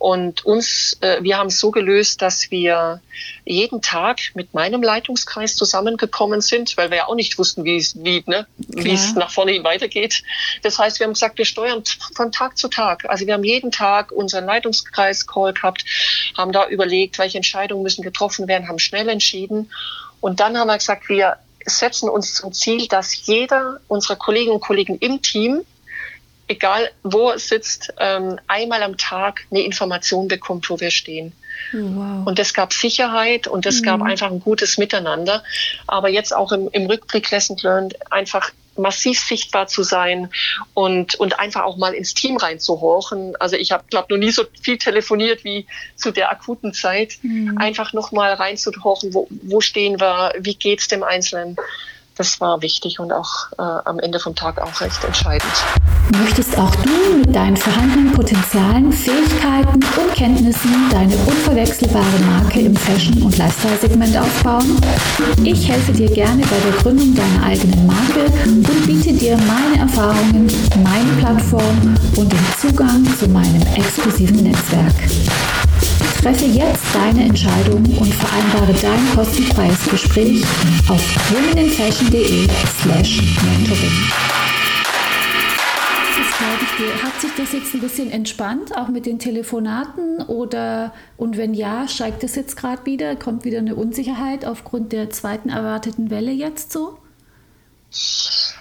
Und 0.00 0.46
uns, 0.46 0.96
äh, 1.02 1.22
wir 1.22 1.36
haben 1.36 1.48
es 1.48 1.60
so 1.60 1.70
gelöst, 1.70 2.22
dass 2.22 2.50
wir 2.50 3.02
jeden 3.44 3.82
Tag 3.82 4.20
mit 4.32 4.54
meinem 4.54 4.82
Leitungskreis 4.82 5.56
zusammengekommen 5.56 6.40
sind, 6.40 6.74
weil 6.78 6.88
wir 6.88 6.96
ja 6.96 7.06
auch 7.06 7.14
nicht 7.14 7.36
wussten, 7.36 7.64
wie 7.64 7.76
es 7.76 8.02
wie, 8.02 8.24
ne, 8.26 8.46
wie 8.56 8.92
es 8.92 9.14
nach 9.14 9.30
vorne 9.30 9.52
hin 9.52 9.62
weitergeht. 9.62 10.22
Das 10.62 10.78
heißt, 10.78 11.00
wir 11.00 11.04
haben 11.04 11.12
gesagt, 11.12 11.36
wir 11.36 11.44
steuern 11.44 11.82
von 12.14 12.32
Tag 12.32 12.56
zu 12.56 12.68
Tag. 12.68 13.04
Also 13.10 13.26
wir 13.26 13.34
haben 13.34 13.44
jeden 13.44 13.72
Tag 13.72 14.10
unseren 14.10 14.46
Leitungskreis-Call 14.46 15.52
gehabt, 15.52 15.84
haben 16.34 16.52
da 16.52 16.66
überlegt, 16.66 17.18
welche 17.18 17.36
Entscheidungen 17.36 17.82
müssen 17.82 18.00
getroffen 18.00 18.48
werden, 18.48 18.68
haben 18.68 18.78
schnell 18.78 19.09
entschieden. 19.10 19.70
Und 20.20 20.40
dann 20.40 20.56
haben 20.56 20.68
wir 20.68 20.78
gesagt, 20.78 21.08
wir 21.08 21.36
setzen 21.64 22.08
uns 22.08 22.34
zum 22.34 22.52
Ziel, 22.52 22.88
dass 22.88 23.26
jeder 23.26 23.80
unserer 23.88 24.16
Kolleginnen 24.16 24.54
und 24.54 24.60
Kollegen 24.60 24.96
im 24.98 25.22
Team 25.22 25.64
egal 26.50 26.90
wo 27.04 27.30
es 27.30 27.48
sitzt, 27.48 27.94
ähm, 27.98 28.38
einmal 28.48 28.82
am 28.82 28.96
Tag 28.96 29.46
eine 29.50 29.62
Information 29.62 30.26
bekommt, 30.26 30.68
wo 30.68 30.80
wir 30.80 30.90
stehen. 30.90 31.32
Wow. 31.72 32.26
Und 32.26 32.38
es 32.40 32.54
gab 32.54 32.72
Sicherheit 32.72 33.46
und 33.46 33.66
es 33.66 33.80
mhm. 33.80 33.84
gab 33.84 34.02
einfach 34.02 34.30
ein 34.30 34.40
gutes 34.40 34.76
Miteinander. 34.76 35.44
Aber 35.86 36.08
jetzt 36.08 36.34
auch 36.34 36.50
im, 36.50 36.68
im 36.72 36.86
Rückblick 36.86 37.30
Lesson 37.30 37.56
Learned 37.62 37.94
einfach 38.10 38.50
massiv 38.76 39.20
sichtbar 39.20 39.66
zu 39.66 39.82
sein 39.82 40.30
und, 40.74 41.14
und 41.16 41.38
einfach 41.38 41.62
auch 41.62 41.76
mal 41.76 41.94
ins 41.94 42.14
Team 42.14 42.36
reinzuhorchen. 42.36 43.36
Also 43.36 43.56
ich 43.56 43.72
habe, 43.72 43.84
glaube 43.90 44.14
noch 44.14 44.18
nie 44.18 44.30
so 44.30 44.44
viel 44.60 44.78
telefoniert 44.78 45.44
wie 45.44 45.66
zu 45.96 46.10
der 46.10 46.30
akuten 46.30 46.72
Zeit. 46.72 47.18
Mhm. 47.22 47.58
Einfach 47.58 47.92
noch 47.92 48.12
mal 48.12 48.32
reinzuhorchen, 48.32 49.14
wo, 49.14 49.26
wo 49.30 49.60
stehen 49.60 50.00
wir, 50.00 50.32
wie 50.38 50.54
geht's 50.54 50.88
dem 50.88 51.02
Einzelnen 51.02 51.56
das 52.16 52.40
war 52.40 52.60
wichtig 52.62 53.00
und 53.00 53.12
auch 53.12 53.50
äh, 53.58 53.62
am 53.62 53.98
Ende 53.98 54.18
vom 54.20 54.34
Tag 54.34 54.60
auch 54.60 54.80
recht 54.80 55.02
entscheidend. 55.04 55.52
Möchtest 56.18 56.58
auch 56.58 56.74
du 56.76 57.18
mit 57.18 57.34
deinen 57.34 57.56
vorhandenen 57.56 58.12
Potenzialen, 58.12 58.92
Fähigkeiten 58.92 59.74
und 59.74 60.14
Kenntnissen 60.14 60.90
deine 60.90 61.14
unverwechselbare 61.16 62.18
Marke 62.26 62.60
im 62.60 62.76
Fashion- 62.76 63.22
und 63.22 63.38
Lifestyle-Segment 63.38 64.16
aufbauen? 64.18 64.80
Ich 65.44 65.68
helfe 65.68 65.92
dir 65.92 66.10
gerne 66.10 66.42
bei 66.42 66.58
der 66.58 66.82
Gründung 66.82 67.14
deiner 67.14 67.46
eigenen 67.46 67.86
Marke 67.86 68.26
und 68.44 68.86
biete 68.86 69.12
dir 69.12 69.36
meine 69.38 69.80
Erfahrungen, 69.80 70.50
meine 70.82 71.12
Plattform 71.20 71.96
und 72.16 72.32
den 72.32 72.46
Zugang 72.60 73.06
zu 73.18 73.28
meinem 73.28 73.62
exklusiven 73.76 74.42
Netzwerk. 74.42 74.94
Treffe 76.20 76.44
jetzt 76.44 76.84
deine 76.94 77.24
Entscheidung 77.24 77.82
und 77.98 78.12
vereinbare 78.12 78.74
dein 78.74 79.14
kostenfreies 79.14 79.88
Gespräch 79.90 80.44
auf 80.86 81.00
womeninfashion.de 81.30 82.46
slash 82.82 83.22
mentoring. 83.42 83.90
Hat 87.02 87.20
sich 87.20 87.30
das 87.36 87.52
jetzt 87.52 87.74
ein 87.74 87.80
bisschen 87.80 88.10
entspannt, 88.10 88.76
auch 88.76 88.88
mit 88.88 89.06
den 89.06 89.18
Telefonaten? 89.18 90.20
Oder 90.22 90.92
und 91.16 91.38
wenn 91.38 91.54
ja, 91.54 91.88
steigt 91.88 92.22
das 92.22 92.34
jetzt 92.36 92.56
gerade 92.56 92.84
wieder? 92.84 93.16
Kommt 93.16 93.46
wieder 93.46 93.58
eine 93.58 93.74
Unsicherheit 93.74 94.44
aufgrund 94.44 94.92
der 94.92 95.08
zweiten 95.08 95.48
erwarteten 95.48 96.10
Welle 96.10 96.32
jetzt 96.32 96.72
so? 96.72 96.98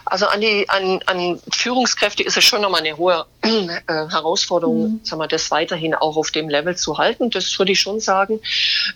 Also 0.09 0.27
an 0.27 0.41
die 0.41 0.67
an, 0.69 1.01
an 1.05 1.39
Führungskräfte 1.51 2.23
ist 2.23 2.37
es 2.37 2.43
schon 2.43 2.61
nochmal 2.61 2.81
eine 2.81 2.97
hohe 2.97 3.25
äh, 3.41 3.69
Herausforderung, 3.87 4.81
mhm. 4.81 4.99
sagen 5.03 5.21
wir, 5.21 5.27
das 5.27 5.51
weiterhin 5.51 5.93
auch 5.93 6.17
auf 6.17 6.31
dem 6.31 6.49
Level 6.49 6.75
zu 6.75 6.97
halten. 6.97 7.29
Das 7.29 7.57
würde 7.59 7.71
ich 7.71 7.79
schon 7.79 7.99
sagen. 7.99 8.39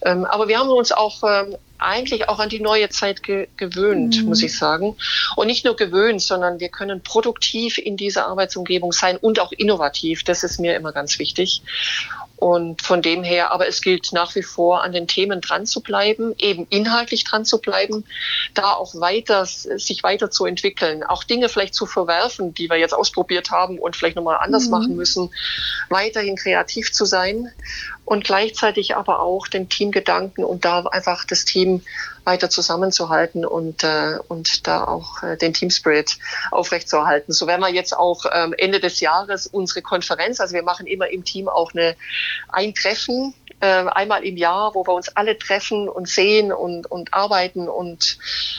Ähm, 0.03 0.25
aber 0.25 0.48
wir 0.48 0.60
haben 0.60 0.70
uns 0.70 0.91
auch 0.91 1.24
ähm, 1.24 1.55
eigentlich 1.77 2.29
auch 2.29 2.39
an 2.39 2.50
die 2.50 2.60
neue 2.60 2.89
Zeit 2.89 3.24
ge 3.24 3.48
gewöhnt, 3.58 4.22
mhm. 4.22 4.29
muss 4.29 4.41
ich 4.41 4.58
sagen. 4.58 4.96
Und 5.36 5.48
nicht 5.48 5.65
nur 5.65 5.75
gewöhnt, 5.75 6.22
sondern 6.22 6.60
wir 6.60 6.70
können 6.70 7.01
produktiv 7.01 7.77
in 7.77 7.98
dieser 7.98 8.27
Arbeitsumgebung 8.27 8.91
sein 8.91 9.17
und 9.17 9.39
auch 9.39 9.51
innovativ. 9.51 10.24
Das 10.24 10.43
ist 10.43 10.60
mir 10.60 10.75
immer 10.75 10.91
ganz 10.91 11.20
wichtig. 11.20 11.62
Und 12.44 12.82
von 12.82 13.02
dem 13.02 13.24
her, 13.24 13.54
aber 13.54 13.70
es 13.70 13.82
gilt 13.82 14.12
nach 14.12 14.36
wie 14.36 14.44
vor, 14.44 14.84
an 14.84 14.92
den 14.92 15.08
Themen 15.08 15.40
dran 15.40 15.66
zu 15.66 15.80
bleiben, 15.80 16.36
eben 16.38 16.68
inhaltlich 16.70 17.24
dran 17.24 17.46
zu 17.46 17.60
bleiben, 17.60 18.04
da 18.54 18.74
auch 18.74 18.96
weiter, 18.96 19.46
sich 19.46 20.04
weiter 20.04 20.30
zu 20.30 20.46
entwickeln, 20.46 21.06
auch 21.06 21.24
Dinge 21.24 21.48
vielleicht 21.48 21.74
zu 21.74 21.86
verwerfen, 21.86 22.54
die 22.54 22.70
wir 22.70 22.76
jetzt 22.76 22.94
ausprobiert 22.94 23.50
haben 23.50 23.80
und 23.80 23.96
vielleicht 23.96 24.18
nochmal 24.18 24.40
anders 24.42 24.66
mhm. 24.66 24.72
machen 24.72 24.96
müssen, 24.98 25.32
weiterhin 25.88 26.36
kreativ 26.36 26.92
zu 26.92 27.06
sein 27.06 27.50
und 28.06 28.24
gleichzeitig 28.24 28.96
aber 28.96 29.22
auch 29.22 29.48
den 29.48 29.70
Teamgedanken 29.70 30.44
und 30.44 30.66
da 30.66 30.82
einfach 30.86 31.26
das 31.26 31.46
Team 31.46 31.82
weiter 32.26 32.50
zusammenzuhalten 32.50 33.46
und, 33.46 33.84
äh, 33.84 34.18
und 34.28 34.68
da 34.68 34.86
auch 34.86 35.24
äh, 35.24 35.38
den 35.38 35.54
Team 35.54 35.70
Spirit 35.70 36.18
aufrechtzuerhalten. 36.52 37.34
So 37.34 37.48
werden 37.48 37.62
wir 37.62 37.72
jetzt 37.72 37.96
auch 37.96 38.26
ähm, 38.32 38.54
Ende 38.58 38.80
des 38.80 39.00
Jahres 39.00 39.48
unsere 39.48 39.82
Konferenz, 39.82 40.40
also 40.40 40.54
wir 40.54 40.64
machen 40.64 40.88
immer 40.88 41.10
im 41.10 41.26
Team 41.26 41.50
auch 41.50 41.74
eine 41.74 41.96
ein 42.50 42.74
Treffen 42.74 43.34
äh, 43.63 43.86
einmal 43.93 44.25
im 44.25 44.36
Jahr, 44.36 44.75
wo 44.75 44.86
wir 44.86 44.93
uns 44.93 45.15
alle 45.15 45.38
treffen 45.38 45.88
und 45.88 46.10
sehen 46.10 46.51
und, 46.51 46.91
und 46.91 47.13
arbeiten 47.13 47.70
und 47.70 48.17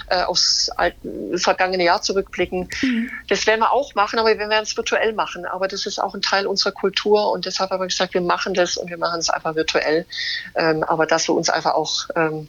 äh, 0.09 0.23
aufs 0.23 0.71
alten, 0.71 1.37
vergangene 1.39 1.85
Jahr 1.85 2.01
zurückblicken. 2.01 2.71
Mhm. 2.81 3.11
Das 3.29 3.47
werden 3.47 3.61
wir 3.61 3.71
auch 3.73 3.95
machen, 3.95 4.19
aber 4.19 4.31
wir 4.31 4.39
werden 4.39 4.63
es 4.63 4.75
virtuell 4.75 5.13
machen. 5.13 5.45
Aber 5.45 5.69
das 5.69 5.85
ist 5.85 5.99
auch 5.99 6.15
ein 6.15 6.23
Teil 6.23 6.47
unserer 6.47 6.73
Kultur 6.73 7.31
und 7.33 7.45
deshalb 7.45 7.71
haben 7.71 7.83
wir 7.83 7.89
gesagt, 7.89 8.15
wir 8.15 8.23
machen 8.23 8.55
das 8.55 8.79
und 8.79 8.89
wir 8.89 8.97
machen 8.97 9.21
es 9.21 9.29
einfach 9.29 9.55
virtuell. 9.55 10.07
Ähm, 10.55 10.83
aber 10.85 11.05
dass 11.05 11.29
wir 11.29 11.35
uns 11.35 11.51
einfach 11.51 11.75
auch 11.75 12.09
ähm, 12.17 12.49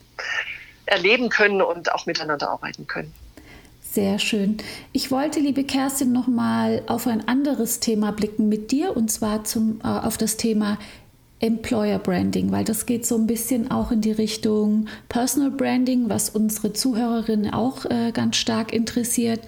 erleben 0.86 1.28
können 1.28 1.62
und 1.62 1.92
auch 1.92 2.06
miteinander 2.06 2.50
arbeiten 2.50 2.88
können. 2.88 3.14
Sehr 3.82 4.20
schön. 4.20 4.58
Ich 4.94 5.12
wollte, 5.12 5.42
liebe 5.42 5.66
Kerstin, 5.66 6.14
noch 6.14 6.28
mal 6.28 6.84
auf 6.88 7.06
ein 7.08 7.28
anderes 7.28 7.82
Thema 7.82 8.12
blicken 8.12 8.48
mit 8.48 8.72
dir 8.72 8.96
und 8.96 9.12
zwar 9.12 9.44
zum, 9.44 9.82
äh, 9.84 9.88
auf 9.88 10.18
das 10.18 10.38
Thema 10.38 10.78
Employer 11.46 12.00
Branding, 12.00 12.52
weil 12.52 12.64
das 12.64 12.86
geht 12.86 13.06
so 13.06 13.16
ein 13.16 13.28
bisschen 13.28 13.72
auch 13.72 13.92
in 13.92 14.02
die 14.02 14.12
Richtung 14.12 14.88
Personal 15.10 15.52
Branding, 15.52 16.10
was 16.10 16.30
unsere 16.30 16.74
Zuhörerinnen 16.74 17.54
auch 17.54 17.86
äh, 17.86 18.12
ganz 18.12 18.38
stark 18.38 18.74
interessiert. 18.74 19.42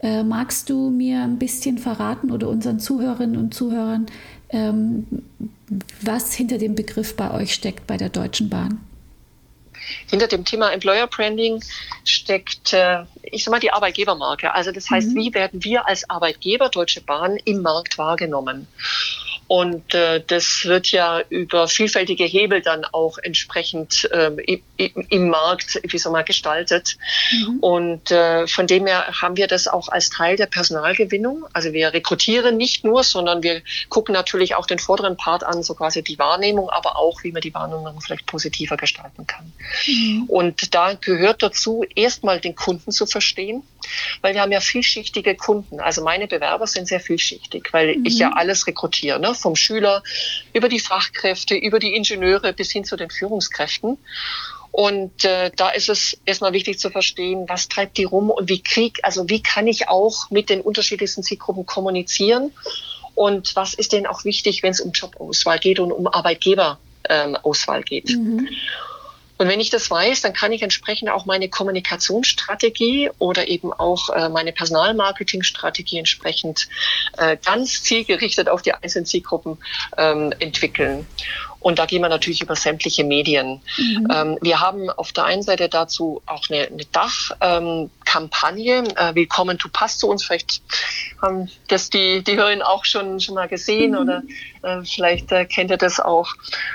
Äh, 0.00 0.22
magst 0.22 0.70
du 0.70 0.90
mir 0.90 1.22
ein 1.22 1.38
bisschen 1.38 1.78
verraten 1.78 2.30
oder 2.30 2.48
unseren 2.48 2.80
Zuhörerinnen 2.80 3.36
und 3.36 3.54
Zuhörern, 3.54 4.06
ähm, 4.50 5.06
was 6.00 6.32
hinter 6.34 6.58
dem 6.58 6.74
Begriff 6.74 7.16
bei 7.16 7.32
euch 7.32 7.52
steckt 7.52 7.86
bei 7.86 7.96
der 7.96 8.08
Deutschen 8.08 8.48
Bahn? 8.48 8.80
Hinter 10.08 10.28
dem 10.28 10.44
Thema 10.44 10.72
Employer 10.72 11.06
Branding 11.06 11.62
steckt, 12.04 12.72
äh, 12.72 13.04
ich 13.22 13.44
sag 13.44 13.50
mal, 13.50 13.60
die 13.60 13.72
Arbeitgebermarke. 13.72 14.54
Also 14.54 14.72
das 14.72 14.88
heißt, 14.88 15.10
mhm. 15.10 15.16
wie 15.16 15.34
werden 15.34 15.64
wir 15.64 15.86
als 15.86 16.08
Arbeitgeber 16.08 16.68
Deutsche 16.68 17.00
Bahn 17.00 17.36
im 17.44 17.62
Markt 17.62 17.98
wahrgenommen? 17.98 18.68
Und 19.50 19.94
äh, 19.94 20.22
das 20.24 20.62
wird 20.64 20.92
ja 20.92 21.22
über 21.28 21.66
vielfältige 21.66 22.22
Hebel 22.22 22.60
dann 22.60 22.84
auch 22.84 23.18
entsprechend 23.18 24.08
ähm, 24.12 24.38
im, 24.38 24.62
im 25.08 25.28
Markt, 25.28 25.80
wie 25.82 25.98
soll 25.98 26.12
man, 26.12 26.24
gestaltet. 26.24 26.96
Mhm. 27.32 27.58
Und 27.58 28.12
äh, 28.12 28.46
von 28.46 28.68
dem 28.68 28.86
her 28.86 29.08
haben 29.20 29.36
wir 29.36 29.48
das 29.48 29.66
auch 29.66 29.88
als 29.88 30.08
Teil 30.08 30.36
der 30.36 30.46
Personalgewinnung. 30.46 31.46
Also 31.52 31.72
wir 31.72 31.92
rekrutieren 31.92 32.58
nicht 32.58 32.84
nur, 32.84 33.02
sondern 33.02 33.42
wir 33.42 33.62
gucken 33.88 34.12
natürlich 34.12 34.54
auch 34.54 34.66
den 34.66 34.78
vorderen 34.78 35.16
Part 35.16 35.42
an, 35.42 35.64
so 35.64 35.74
quasi 35.74 36.04
die 36.04 36.20
Wahrnehmung, 36.20 36.70
aber 36.70 36.96
auch, 36.96 37.24
wie 37.24 37.32
man 37.32 37.42
die 37.42 37.52
Wahrnehmung 37.52 38.00
vielleicht 38.00 38.26
positiver 38.26 38.76
gestalten 38.76 39.26
kann. 39.26 39.52
Mhm. 39.84 40.26
Und 40.28 40.76
da 40.76 40.94
gehört 40.94 41.42
dazu, 41.42 41.84
erstmal 41.96 42.38
den 42.38 42.54
Kunden 42.54 42.92
zu 42.92 43.04
verstehen, 43.04 43.64
weil 44.22 44.34
wir 44.34 44.42
haben 44.42 44.52
ja 44.52 44.60
vielschichtige 44.60 45.34
Kunden. 45.34 45.80
Also 45.80 46.02
meine 46.04 46.26
Bewerber 46.26 46.66
sind 46.66 46.86
sehr 46.86 47.00
vielschichtig, 47.00 47.68
weil 47.72 47.96
mhm. 47.96 48.06
ich 48.06 48.18
ja 48.18 48.32
alles 48.32 48.66
rekrutiere. 48.66 49.18
Ne? 49.18 49.34
vom 49.40 49.56
Schüler 49.56 50.02
über 50.52 50.68
die 50.68 50.80
Fachkräfte, 50.80 51.54
über 51.54 51.78
die 51.78 51.94
Ingenieure 51.94 52.52
bis 52.52 52.70
hin 52.70 52.84
zu 52.84 52.96
den 52.96 53.10
Führungskräften. 53.10 53.98
Und 54.72 55.24
äh, 55.24 55.50
da 55.56 55.70
ist 55.70 55.88
es 55.88 56.16
erstmal 56.24 56.52
wichtig 56.52 56.78
zu 56.78 56.90
verstehen, 56.90 57.46
was 57.48 57.68
treibt 57.68 57.98
die 57.98 58.04
rum 58.04 58.30
und 58.30 58.48
wie 58.48 58.62
krieg, 58.62 59.00
also 59.02 59.28
wie 59.28 59.42
kann 59.42 59.66
ich 59.66 59.88
auch 59.88 60.30
mit 60.30 60.48
den 60.48 60.60
unterschiedlichsten 60.60 61.24
Zielgruppen 61.24 61.66
kommunizieren 61.66 62.52
und 63.16 63.56
was 63.56 63.74
ist 63.74 63.92
denn 63.92 64.06
auch 64.06 64.24
wichtig, 64.24 64.62
wenn 64.62 64.70
es 64.70 64.80
um 64.80 64.92
Jobauswahl 64.92 65.58
geht 65.58 65.80
und 65.80 65.90
um 65.90 66.06
Arbeitgeberauswahl 66.06 67.78
ähm, 67.78 67.84
geht. 67.84 68.10
Mhm. 68.10 68.48
Und 69.40 69.48
wenn 69.48 69.58
ich 69.58 69.70
das 69.70 69.90
weiß, 69.90 70.20
dann 70.20 70.34
kann 70.34 70.52
ich 70.52 70.60
entsprechend 70.60 71.08
auch 71.08 71.24
meine 71.24 71.48
Kommunikationsstrategie 71.48 73.08
oder 73.18 73.48
eben 73.48 73.72
auch 73.72 74.10
äh, 74.10 74.28
meine 74.28 74.52
Personalmarketingstrategie 74.52 75.96
entsprechend 75.96 76.68
äh, 77.16 77.38
ganz 77.42 77.82
zielgerichtet 77.82 78.50
auf 78.50 78.60
die 78.60 78.74
einzelnen 78.74 79.06
Zielgruppen 79.06 79.56
ähm, 79.96 80.34
entwickeln. 80.40 81.06
Und 81.58 81.78
da 81.78 81.86
gehen 81.86 82.02
wir 82.02 82.10
natürlich 82.10 82.42
über 82.42 82.54
sämtliche 82.54 83.02
Medien. 83.02 83.62
Mhm. 83.78 84.08
Ähm, 84.14 84.38
wir 84.42 84.60
haben 84.60 84.90
auf 84.90 85.12
der 85.12 85.24
einen 85.24 85.42
Seite 85.42 85.70
dazu 85.70 86.20
auch 86.26 86.44
eine, 86.50 86.66
eine 86.66 86.84
Dachkampagne. 86.84 88.76
Ähm, 88.76 88.84
äh, 88.94 89.14
Willkommen 89.14 89.58
to 89.58 89.70
Pass 89.72 89.96
zu 89.96 90.08
uns. 90.08 90.22
Vielleicht 90.22 90.60
haben 91.22 91.50
das 91.68 91.88
die, 91.88 92.22
die 92.22 92.36
Hörerin 92.36 92.60
auch 92.60 92.84
schon, 92.84 93.20
schon 93.20 93.36
mal 93.36 93.48
gesehen 93.48 93.92
mhm. 93.92 93.98
oder 93.98 94.22
äh, 94.62 94.84
vielleicht 94.84 95.32
äh, 95.32 95.46
kennt 95.46 95.70
ihr 95.70 95.78
das 95.78 95.98
auch. 95.98 96.28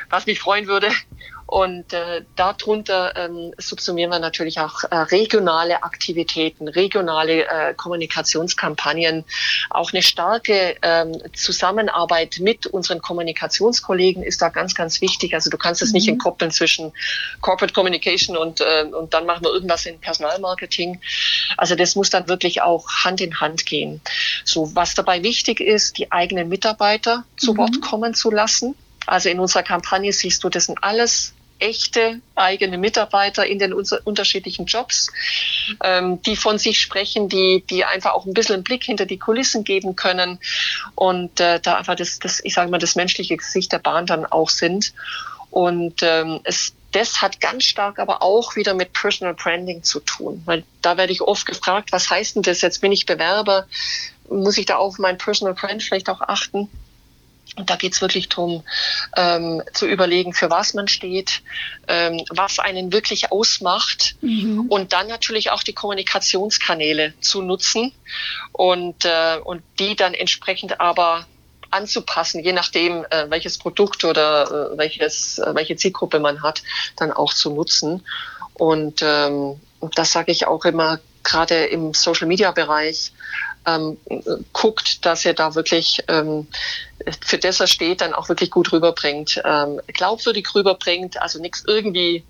Was 0.09 0.25
mich 0.25 0.39
freuen 0.39 0.65
würde, 0.65 0.89
und 1.47 1.93
äh, 1.93 2.23
darunter 2.35 3.15
ähm, 3.15 3.53
subsumieren 3.57 4.09
wir 4.09 4.19
natürlich 4.19 4.59
auch 4.59 4.83
äh, 4.83 4.95
regionale 4.95 5.83
Aktivitäten, 5.83 6.67
regionale 6.67 7.45
äh, 7.45 7.73
Kommunikationskampagnen, 7.75 9.25
auch 9.69 9.93
eine 9.93 10.01
starke 10.01 10.75
ähm, 10.81 11.21
Zusammenarbeit 11.33 12.39
mit 12.39 12.65
unseren 12.65 12.99
Kommunikationskollegen 12.99 14.23
ist 14.23 14.41
da 14.41 14.49
ganz, 14.49 14.73
ganz 14.73 15.01
wichtig. 15.01 15.35
Also 15.35 15.51
du 15.51 15.57
kannst 15.57 15.83
es 15.83 15.89
mhm. 15.89 15.95
nicht 15.95 16.07
entkoppeln 16.07 16.49
zwischen 16.49 16.91
Corporate 17.41 17.73
Communication 17.73 18.37
und, 18.37 18.61
äh, 18.61 18.85
und 18.91 19.13
dann 19.13 19.27
machen 19.27 19.43
wir 19.43 19.53
irgendwas 19.53 19.85
in 19.85 19.99
Personalmarketing. 19.99 20.99
Also 21.57 21.75
das 21.75 21.95
muss 21.95 22.09
dann 22.09 22.27
wirklich 22.27 22.63
auch 22.63 22.87
Hand 23.03 23.21
in 23.21 23.39
Hand 23.39 23.67
gehen. 23.67 24.01
So, 24.45 24.75
was 24.75 24.95
dabei 24.95 25.21
wichtig 25.21 25.59
ist, 25.59 25.99
die 25.99 26.11
eigenen 26.11 26.49
Mitarbeiter 26.49 27.23
zu 27.37 27.53
mhm. 27.53 27.57
Wort 27.57 27.81
kommen 27.81 28.15
zu 28.15 28.31
lassen. 28.31 28.75
Also 29.05 29.29
in 29.29 29.39
unserer 29.39 29.63
Kampagne 29.63 30.11
siehst 30.11 30.43
du, 30.43 30.49
das 30.49 30.65
sind 30.65 30.83
alles 30.83 31.33
echte 31.59 32.19
eigene 32.35 32.77
Mitarbeiter 32.77 33.45
in 33.45 33.59
den 33.59 33.73
unterschiedlichen 33.73 34.65
Jobs, 34.65 35.11
ähm, 35.83 36.21
die 36.23 36.35
von 36.35 36.57
sich 36.57 36.81
sprechen, 36.81 37.29
die, 37.29 37.63
die 37.69 37.85
einfach 37.85 38.11
auch 38.13 38.25
ein 38.25 38.33
bisschen 38.33 38.55
einen 38.55 38.63
Blick 38.63 38.83
hinter 38.83 39.05
die 39.05 39.17
Kulissen 39.17 39.63
geben 39.63 39.95
können 39.95 40.39
und 40.95 41.39
äh, 41.39 41.59
da 41.59 41.77
einfach 41.77 41.95
das, 41.95 42.19
das, 42.19 42.41
ich 42.43 42.53
sage 42.53 42.69
mal, 42.69 42.77
das 42.77 42.95
menschliche 42.95 43.37
Gesicht 43.37 43.71
der 43.71 43.79
Bahn 43.79 44.05
dann 44.05 44.25
auch 44.25 44.49
sind. 44.49 44.93
Und 45.49 46.03
ähm, 46.03 46.41
es, 46.43 46.73
das 46.91 47.21
hat 47.21 47.39
ganz 47.39 47.63
stark 47.63 47.99
aber 47.99 48.21
auch 48.21 48.55
wieder 48.57 48.73
mit 48.73 48.91
Personal 48.91 49.33
Branding 49.33 49.83
zu 49.83 50.01
tun. 50.01 50.41
Weil 50.45 50.63
da 50.81 50.97
werde 50.97 51.13
ich 51.13 51.21
oft 51.21 51.45
gefragt, 51.45 51.91
was 51.91 52.09
heißt 52.09 52.35
denn 52.35 52.43
das 52.43 52.61
jetzt? 52.61 52.81
Bin 52.81 52.91
ich 52.91 53.05
Bewerber? 53.05 53.65
Muss 54.29 54.57
ich 54.57 54.65
da 54.65 54.75
auf 54.75 54.97
mein 54.97 55.17
Personal 55.17 55.53
Brand 55.53 55.81
vielleicht 55.83 56.09
auch 56.09 56.21
achten? 56.21 56.69
Und 57.55 57.69
da 57.69 57.77
geht's 57.77 58.01
wirklich 58.01 58.27
drum, 58.27 58.63
ähm, 59.15 59.61
zu 59.73 59.87
überlegen, 59.87 60.33
für 60.33 60.49
was 60.49 60.73
man 60.73 60.87
steht, 60.87 61.41
ähm, 61.87 62.25
was 62.29 62.59
einen 62.59 62.91
wirklich 62.91 63.31
ausmacht 63.31 64.15
mhm. 64.21 64.65
und 64.67 64.91
dann 64.91 65.07
natürlich 65.07 65.51
auch 65.51 65.63
die 65.63 65.73
Kommunikationskanäle 65.73 67.13
zu 67.21 67.41
nutzen 67.41 67.93
und, 68.51 69.05
äh, 69.05 69.37
und 69.43 69.63
die 69.79 69.95
dann 69.95 70.13
entsprechend 70.13 70.81
aber 70.81 71.25
anzupassen, 71.71 72.43
je 72.43 72.53
nachdem, 72.53 73.05
äh, 73.09 73.29
welches 73.29 73.57
Produkt 73.57 74.03
oder 74.03 74.71
äh, 74.73 74.77
welches, 74.77 75.37
äh, 75.39 75.53
welche 75.53 75.75
Zielgruppe 75.75 76.19
man 76.19 76.41
hat, 76.41 76.63
dann 76.95 77.11
auch 77.11 77.33
zu 77.33 77.51
nutzen. 77.51 78.05
Und 78.53 79.01
ähm, 79.01 79.59
das 79.95 80.11
sage 80.11 80.31
ich 80.31 80.47
auch 80.47 80.65
immer, 80.65 80.99
gerade 81.23 81.65
im 81.65 81.93
Social-Media-Bereich, 81.93 83.11
ähm, 83.65 83.97
guckt, 84.53 85.05
dass 85.05 85.25
er 85.25 85.33
da 85.33 85.55
wirklich 85.55 86.03
ähm, 86.07 86.47
für 87.21 87.37
das 87.37 87.59
er 87.59 87.67
steht, 87.67 88.01
dann 88.01 88.13
auch 88.13 88.29
wirklich 88.29 88.51
gut 88.51 88.71
rüberbringt, 88.71 89.41
ähm, 89.45 89.81
glaubwürdig 89.87 90.53
rüberbringt, 90.55 91.21
also 91.21 91.39
nichts 91.39 91.63
irgendwie 91.67 92.23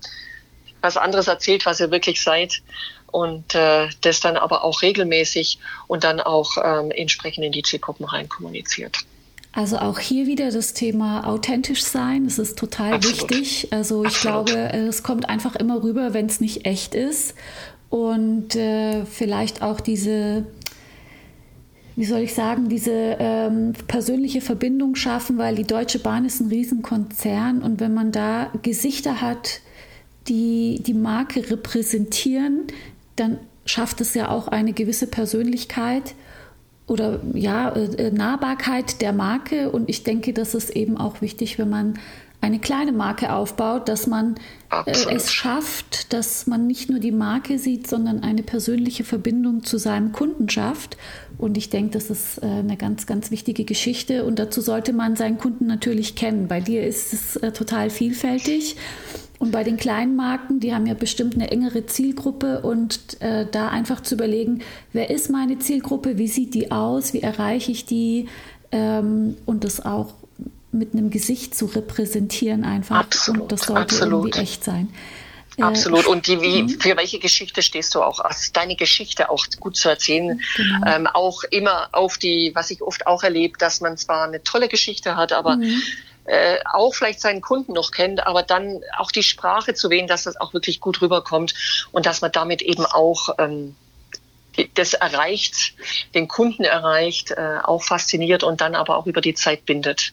was 0.80 0.96
anderes 0.96 1.26
erzählt, 1.28 1.66
was 1.66 1.80
ihr 1.80 1.90
wirklich 1.90 2.22
seid 2.22 2.62
und 3.10 3.54
äh, 3.54 3.88
das 4.02 4.20
dann 4.20 4.36
aber 4.36 4.62
auch 4.62 4.82
regelmäßig 4.82 5.58
und 5.86 6.04
dann 6.04 6.20
auch 6.20 6.50
ähm, 6.62 6.90
entsprechend 6.90 7.44
in 7.44 7.52
die 7.52 7.62
Zielgruppen 7.62 8.04
rein 8.04 8.28
kommuniziert. 8.28 8.98
Also 9.52 9.78
auch 9.78 9.98
hier 9.98 10.26
wieder 10.26 10.50
das 10.50 10.74
Thema 10.74 11.26
authentisch 11.26 11.82
sein. 11.82 12.24
Das 12.24 12.38
ist 12.38 12.58
total 12.58 12.92
Absolut. 12.92 13.30
wichtig. 13.30 13.72
Also 13.72 14.04
ich 14.04 14.16
Absolut. 14.16 14.48
glaube, 14.48 14.72
es 14.74 15.02
kommt 15.02 15.30
einfach 15.30 15.56
immer 15.56 15.82
rüber, 15.82 16.12
wenn 16.12 16.26
es 16.26 16.40
nicht 16.40 16.66
echt 16.66 16.94
ist. 16.94 17.34
Und 17.88 18.54
äh, 18.54 19.06
vielleicht 19.06 19.62
auch 19.62 19.80
diese 19.80 20.44
wie 21.96 22.04
soll 22.04 22.20
ich 22.20 22.34
sagen, 22.34 22.68
diese 22.68 23.16
ähm, 23.18 23.72
persönliche 23.88 24.42
Verbindung 24.42 24.94
schaffen, 24.94 25.38
weil 25.38 25.54
die 25.54 25.64
Deutsche 25.64 25.98
Bahn 25.98 26.26
ist 26.26 26.40
ein 26.40 26.48
Riesenkonzern 26.48 27.62
und 27.62 27.80
wenn 27.80 27.94
man 27.94 28.12
da 28.12 28.50
Gesichter 28.62 29.22
hat, 29.22 29.60
die 30.28 30.82
die 30.86 30.94
Marke 30.94 31.50
repräsentieren, 31.50 32.64
dann 33.16 33.38
schafft 33.64 34.02
es 34.02 34.12
ja 34.12 34.28
auch 34.28 34.48
eine 34.48 34.74
gewisse 34.74 35.06
Persönlichkeit 35.06 36.14
oder 36.86 37.20
ja, 37.32 37.70
äh, 37.70 38.10
Nahbarkeit 38.10 39.00
der 39.00 39.14
Marke 39.14 39.70
und 39.70 39.88
ich 39.88 40.04
denke, 40.04 40.34
das 40.34 40.54
ist 40.54 40.70
eben 40.70 40.98
auch 40.98 41.22
wichtig, 41.22 41.58
wenn 41.58 41.70
man 41.70 41.98
eine 42.46 42.60
kleine 42.60 42.92
Marke 42.92 43.32
aufbaut, 43.32 43.88
dass 43.88 44.06
man 44.06 44.36
äh, 44.70 44.92
es 45.10 45.32
schafft, 45.32 46.12
dass 46.12 46.46
man 46.46 46.66
nicht 46.66 46.88
nur 46.88 47.00
die 47.00 47.10
Marke 47.10 47.58
sieht, 47.58 47.88
sondern 47.88 48.22
eine 48.22 48.42
persönliche 48.42 49.02
Verbindung 49.02 49.64
zu 49.64 49.78
seinem 49.78 50.12
Kunden 50.12 50.48
schafft. 50.48 50.96
Und 51.38 51.58
ich 51.58 51.70
denke, 51.70 51.92
das 51.92 52.08
ist 52.08 52.38
äh, 52.38 52.46
eine 52.46 52.76
ganz, 52.76 53.06
ganz 53.06 53.30
wichtige 53.30 53.64
Geschichte. 53.64 54.24
Und 54.24 54.38
dazu 54.38 54.60
sollte 54.60 54.92
man 54.92 55.16
seinen 55.16 55.38
Kunden 55.38 55.66
natürlich 55.66 56.14
kennen. 56.14 56.46
Bei 56.46 56.60
dir 56.60 56.86
ist 56.86 57.12
es 57.12 57.36
äh, 57.36 57.52
total 57.52 57.90
vielfältig. 57.90 58.76
Und 59.38 59.50
bei 59.50 59.64
den 59.64 59.76
kleinen 59.76 60.16
Marken, 60.16 60.60
die 60.60 60.72
haben 60.72 60.86
ja 60.86 60.94
bestimmt 60.94 61.34
eine 61.34 61.50
engere 61.50 61.84
Zielgruppe 61.84 62.62
und 62.62 63.20
äh, 63.20 63.46
da 63.50 63.68
einfach 63.68 64.00
zu 64.00 64.14
überlegen, 64.14 64.60
wer 64.92 65.10
ist 65.10 65.30
meine 65.30 65.58
Zielgruppe, 65.58 66.16
wie 66.16 66.28
sieht 66.28 66.54
die 66.54 66.70
aus, 66.70 67.12
wie 67.12 67.20
erreiche 67.20 67.72
ich 67.72 67.84
die 67.84 68.28
ähm, 68.72 69.36
und 69.44 69.64
das 69.64 69.84
auch 69.84 70.14
mit 70.78 70.92
einem 70.92 71.10
Gesicht 71.10 71.54
zu 71.54 71.66
repräsentieren 71.66 72.64
einfach. 72.64 72.96
Absolut, 72.96 73.42
und 73.42 73.52
das 73.52 73.62
sollte 73.62 73.82
absolut. 73.82 74.26
irgendwie 74.26 74.40
echt 74.40 74.64
sein. 74.64 74.92
Äh, 75.56 75.62
absolut. 75.62 76.06
Und 76.06 76.26
die, 76.26 76.40
wie, 76.40 76.62
mhm. 76.62 76.80
für 76.80 76.96
welche 76.96 77.18
Geschichte 77.18 77.62
stehst 77.62 77.94
du 77.94 78.02
auch? 78.02 78.20
Also 78.20 78.50
deine 78.52 78.76
Geschichte 78.76 79.30
auch 79.30 79.46
gut 79.60 79.76
zu 79.76 79.88
erzählen. 79.88 80.40
Genau. 80.56 80.86
Ähm, 80.86 81.06
auch 81.06 81.42
immer 81.44 81.88
auf 81.92 82.18
die, 82.18 82.52
was 82.54 82.70
ich 82.70 82.82
oft 82.82 83.06
auch 83.06 83.22
erlebe, 83.22 83.58
dass 83.58 83.80
man 83.80 83.96
zwar 83.96 84.24
eine 84.24 84.42
tolle 84.42 84.68
Geschichte 84.68 85.16
hat, 85.16 85.32
aber 85.32 85.56
mhm. 85.56 85.82
äh, 86.24 86.58
auch 86.72 86.94
vielleicht 86.94 87.20
seinen 87.20 87.40
Kunden 87.40 87.72
noch 87.72 87.90
kennt, 87.90 88.26
aber 88.26 88.42
dann 88.42 88.80
auch 88.98 89.10
die 89.10 89.22
Sprache 89.22 89.74
zu 89.74 89.90
wählen, 89.90 90.06
dass 90.06 90.24
das 90.24 90.36
auch 90.36 90.52
wirklich 90.52 90.80
gut 90.80 91.00
rüberkommt 91.00 91.54
und 91.92 92.06
dass 92.06 92.20
man 92.20 92.32
damit 92.32 92.62
eben 92.62 92.84
auch 92.84 93.30
ähm, 93.38 93.74
das 94.74 94.94
erreicht, 94.94 95.74
den 96.14 96.28
Kunden 96.28 96.64
erreicht, 96.64 97.30
äh, 97.30 97.58
auch 97.62 97.82
fasziniert 97.82 98.42
und 98.42 98.60
dann 98.60 98.74
aber 98.74 98.96
auch 98.96 99.06
über 99.06 99.20
die 99.20 99.34
Zeit 99.34 99.66
bindet. 99.66 100.12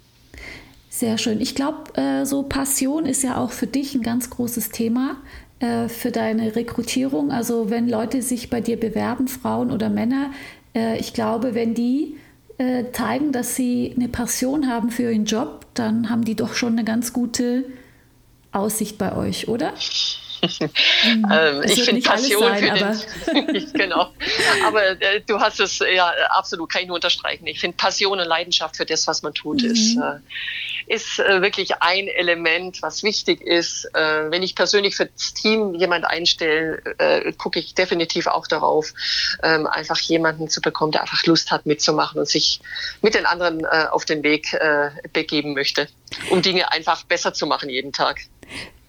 Sehr 0.96 1.18
schön. 1.18 1.42
Ich 1.42 1.56
glaube, 1.56 2.00
äh, 2.00 2.24
so 2.24 2.44
Passion 2.44 3.08
ist 3.08 3.24
ja 3.24 3.38
auch 3.38 3.50
für 3.50 3.66
dich 3.66 3.96
ein 3.96 4.04
ganz 4.04 4.30
großes 4.30 4.70
Thema 4.70 5.18
äh, 5.58 5.90
für 5.90 6.12
deine 6.12 6.56
Rekrutierung. 6.56 7.32
Also 7.32 7.72
wenn 7.72 7.90
Leute 7.90 8.22
sich 8.22 8.52
bei 8.52 8.62
dir 8.62 8.80
bewerben, 8.80 9.28
Frauen 9.28 9.72
oder 9.72 9.90
Männer, 9.90 10.30
äh, 10.76 11.00
ich 11.00 11.16
glaube, 11.16 11.56
wenn 11.56 11.74
die 11.74 12.18
äh, 12.60 12.84
zeigen, 12.92 13.32
dass 13.32 13.56
sie 13.56 13.92
eine 13.96 14.08
Passion 14.08 14.70
haben 14.70 14.92
für 14.92 15.12
ihren 15.12 15.26
Job, 15.26 15.66
dann 15.74 16.12
haben 16.12 16.26
die 16.26 16.36
doch 16.36 16.54
schon 16.54 16.74
eine 16.74 16.84
ganz 16.84 17.12
gute 17.12 17.66
Aussicht 18.52 19.00
bei 19.00 19.16
euch, 19.16 19.48
oder? 19.48 19.74
Mhm. 21.06 21.26
ähm, 21.32 21.64
ich 21.64 21.84
finde 21.84 22.02
Passion 22.02 22.42
sein, 22.42 22.98
für 23.24 23.34
den. 23.34 23.72
genau. 23.74 24.10
Aber 24.66 25.02
äh, 25.02 25.22
du 25.26 25.40
hast 25.40 25.62
es 25.62 25.80
ja 25.80 26.12
absolut, 26.32 26.70
kann 26.70 26.82
ich 26.82 26.88
nur 26.90 26.96
unterstreichen. 26.96 27.48
Ich 27.48 27.62
finde 27.62 27.78
Passion 27.78 28.20
und 28.20 28.28
Leidenschaft 28.28 28.76
für 28.76 28.86
das, 28.86 29.08
was 29.08 29.24
man 29.24 29.34
tut, 29.34 29.62
mhm. 29.64 29.72
ist, 29.72 29.96
äh, 29.96 30.20
ist 30.88 31.20
äh, 31.20 31.42
wirklich 31.42 31.82
ein 31.82 32.08
Element, 32.08 32.82
was 32.82 33.04
wichtig 33.04 33.42
ist. 33.42 33.86
Äh, 33.94 34.32
wenn 34.32 34.44
ich 34.44 34.56
persönlich 34.56 34.96
für 34.96 35.06
das 35.06 35.34
Team 35.34 35.74
jemand 35.74 36.06
einstelle, 36.06 36.82
äh, 36.98 37.34
gucke 37.34 37.60
ich 37.60 37.74
definitiv 37.74 38.28
auch 38.28 38.48
darauf, 38.48 38.94
ähm, 39.42 39.68
einfach 39.68 40.00
jemanden 40.00 40.50
zu 40.50 40.62
bekommen, 40.62 40.92
der 40.92 41.02
einfach 41.02 41.26
Lust 41.26 41.52
hat 41.52 41.66
mitzumachen 41.66 42.20
und 42.20 42.28
sich 42.28 42.62
mit 43.02 43.16
den 43.16 43.26
anderen 43.26 43.64
äh, 43.64 43.86
auf 43.92 44.06
den 44.06 44.24
Weg 44.24 44.58
begeben 45.14 45.54
möchte, 45.54 45.88
um 46.30 46.42
Dinge 46.42 46.72
einfach 46.72 47.04
besser 47.04 47.34
zu 47.34 47.48
machen 47.48 47.70
jeden 47.70 47.92
Tag. 47.92 48.22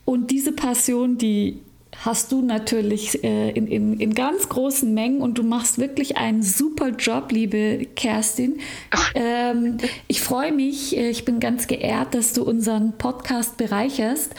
Und 0.05 0.31
diese 0.31 0.53
Passion, 0.53 1.17
die 1.17 1.63
hast 2.01 2.33
du 2.33 2.43
natürlich 2.43 3.23
äh, 3.25 3.51
in, 3.51 3.67
in, 3.67 4.01
in 4.01 4.15
ganz 4.15 4.49
großen 4.49 4.93
Mengen 4.93 5.21
und 5.21 5.39
du 5.39 5.43
machst 5.43 5.79
wirklich 5.79 6.17
einen 6.17 6.43
super 6.43 6.89
Job, 6.91 7.31
liebe 7.33 7.87
Kerstin. 7.97 8.61
Ähm, 9.15 9.79
ich 10.09 10.21
freue 10.21 10.53
mich, 10.53 10.97
äh, 10.97 11.11
ich 11.11 11.25
bin 11.25 11.41
ganz 11.41 11.67
geehrt, 11.67 12.15
dass 12.15 12.33
du 12.33 12.43
unseren 12.43 12.93
Podcast 12.99 13.57
bereicherst 13.57 14.35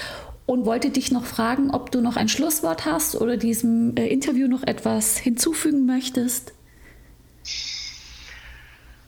und 0.46 0.65
wollte 0.65 0.89
dich 0.89 1.12
noch 1.12 1.26
fragen, 1.26 1.72
ob 1.72 1.91
du 1.91 2.02
noch 2.02 2.18
ein 2.18 2.28
Schlusswort 2.28 2.86
hast 2.86 3.15
oder 3.15 3.38
diesem 3.38 3.96
äh, 3.96 4.08
Interview 4.08 4.48
noch 4.48 4.63
etwas 4.63 5.18
hinzufügen 5.18 5.86
möchtest. 5.86 6.55